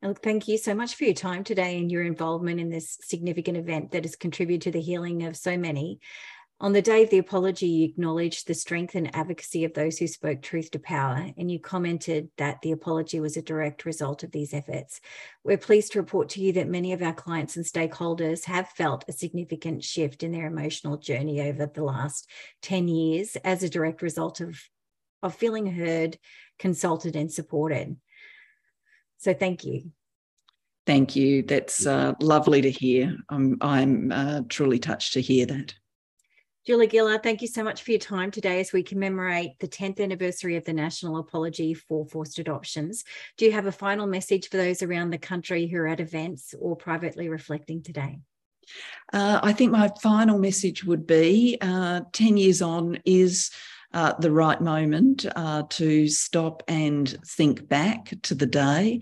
And 0.00 0.16
thank 0.16 0.46
you 0.46 0.58
so 0.58 0.74
much 0.74 0.94
for 0.94 1.04
your 1.04 1.14
time 1.14 1.42
today 1.42 1.78
and 1.78 1.90
your 1.90 2.04
involvement 2.04 2.60
in 2.60 2.70
this 2.70 2.98
significant 3.00 3.56
event 3.56 3.90
that 3.90 4.04
has 4.04 4.14
contributed 4.14 4.62
to 4.62 4.70
the 4.70 4.80
healing 4.80 5.24
of 5.24 5.36
so 5.36 5.56
many. 5.56 5.98
On 6.60 6.72
the 6.72 6.82
day 6.82 7.04
of 7.04 7.10
the 7.10 7.18
apology, 7.18 7.68
you 7.68 7.84
acknowledged 7.84 8.48
the 8.48 8.54
strength 8.54 8.96
and 8.96 9.14
advocacy 9.14 9.64
of 9.64 9.74
those 9.74 9.98
who 9.98 10.08
spoke 10.08 10.42
truth 10.42 10.72
to 10.72 10.80
power, 10.80 11.30
and 11.38 11.48
you 11.48 11.60
commented 11.60 12.30
that 12.36 12.60
the 12.62 12.72
apology 12.72 13.20
was 13.20 13.36
a 13.36 13.42
direct 13.42 13.84
result 13.84 14.24
of 14.24 14.32
these 14.32 14.52
efforts. 14.52 15.00
We're 15.44 15.56
pleased 15.56 15.92
to 15.92 16.00
report 16.00 16.30
to 16.30 16.40
you 16.40 16.52
that 16.54 16.66
many 16.66 16.92
of 16.92 17.00
our 17.00 17.12
clients 17.12 17.56
and 17.56 17.64
stakeholders 17.64 18.46
have 18.46 18.68
felt 18.70 19.04
a 19.06 19.12
significant 19.12 19.84
shift 19.84 20.24
in 20.24 20.32
their 20.32 20.48
emotional 20.48 20.96
journey 20.96 21.40
over 21.42 21.66
the 21.66 21.84
last 21.84 22.28
10 22.62 22.88
years 22.88 23.36
as 23.44 23.62
a 23.62 23.70
direct 23.70 24.02
result 24.02 24.40
of, 24.40 24.60
of 25.22 25.36
feeling 25.36 25.66
heard, 25.66 26.18
consulted, 26.58 27.14
and 27.14 27.30
supported. 27.30 27.96
So, 29.18 29.32
thank 29.32 29.62
you. 29.62 29.92
Thank 30.86 31.14
you. 31.14 31.44
That's 31.44 31.86
uh, 31.86 32.14
lovely 32.20 32.62
to 32.62 32.70
hear. 32.70 33.16
I'm, 33.28 33.58
I'm 33.60 34.10
uh, 34.10 34.40
truly 34.48 34.80
touched 34.80 35.12
to 35.12 35.20
hear 35.20 35.46
that. 35.46 35.74
Julia 36.68 36.90
Gillard, 36.90 37.22
thank 37.22 37.40
you 37.40 37.48
so 37.48 37.64
much 37.64 37.82
for 37.82 37.92
your 37.92 37.98
time 37.98 38.30
today 38.30 38.60
as 38.60 38.74
we 38.74 38.82
commemorate 38.82 39.58
the 39.58 39.66
10th 39.66 40.00
anniversary 40.00 40.54
of 40.56 40.66
the 40.66 40.74
National 40.74 41.16
Apology 41.16 41.72
for 41.72 42.04
Forced 42.04 42.38
Adoptions. 42.38 43.04
Do 43.38 43.46
you 43.46 43.52
have 43.52 43.64
a 43.64 43.72
final 43.72 44.06
message 44.06 44.50
for 44.50 44.58
those 44.58 44.82
around 44.82 45.08
the 45.08 45.16
country 45.16 45.66
who 45.66 45.78
are 45.78 45.88
at 45.88 45.98
events 45.98 46.54
or 46.60 46.76
privately 46.76 47.30
reflecting 47.30 47.82
today? 47.82 48.18
Uh, 49.14 49.40
I 49.42 49.54
think 49.54 49.72
my 49.72 49.90
final 50.02 50.38
message 50.38 50.84
would 50.84 51.06
be 51.06 51.56
uh, 51.62 52.02
10 52.12 52.36
years 52.36 52.60
on 52.60 52.98
is 53.06 53.50
uh, 53.94 54.12
the 54.18 54.30
right 54.30 54.60
moment 54.60 55.24
uh, 55.36 55.62
to 55.70 56.06
stop 56.06 56.62
and 56.68 57.08
think 57.24 57.66
back 57.66 58.12
to 58.24 58.34
the 58.34 58.44
day. 58.44 59.00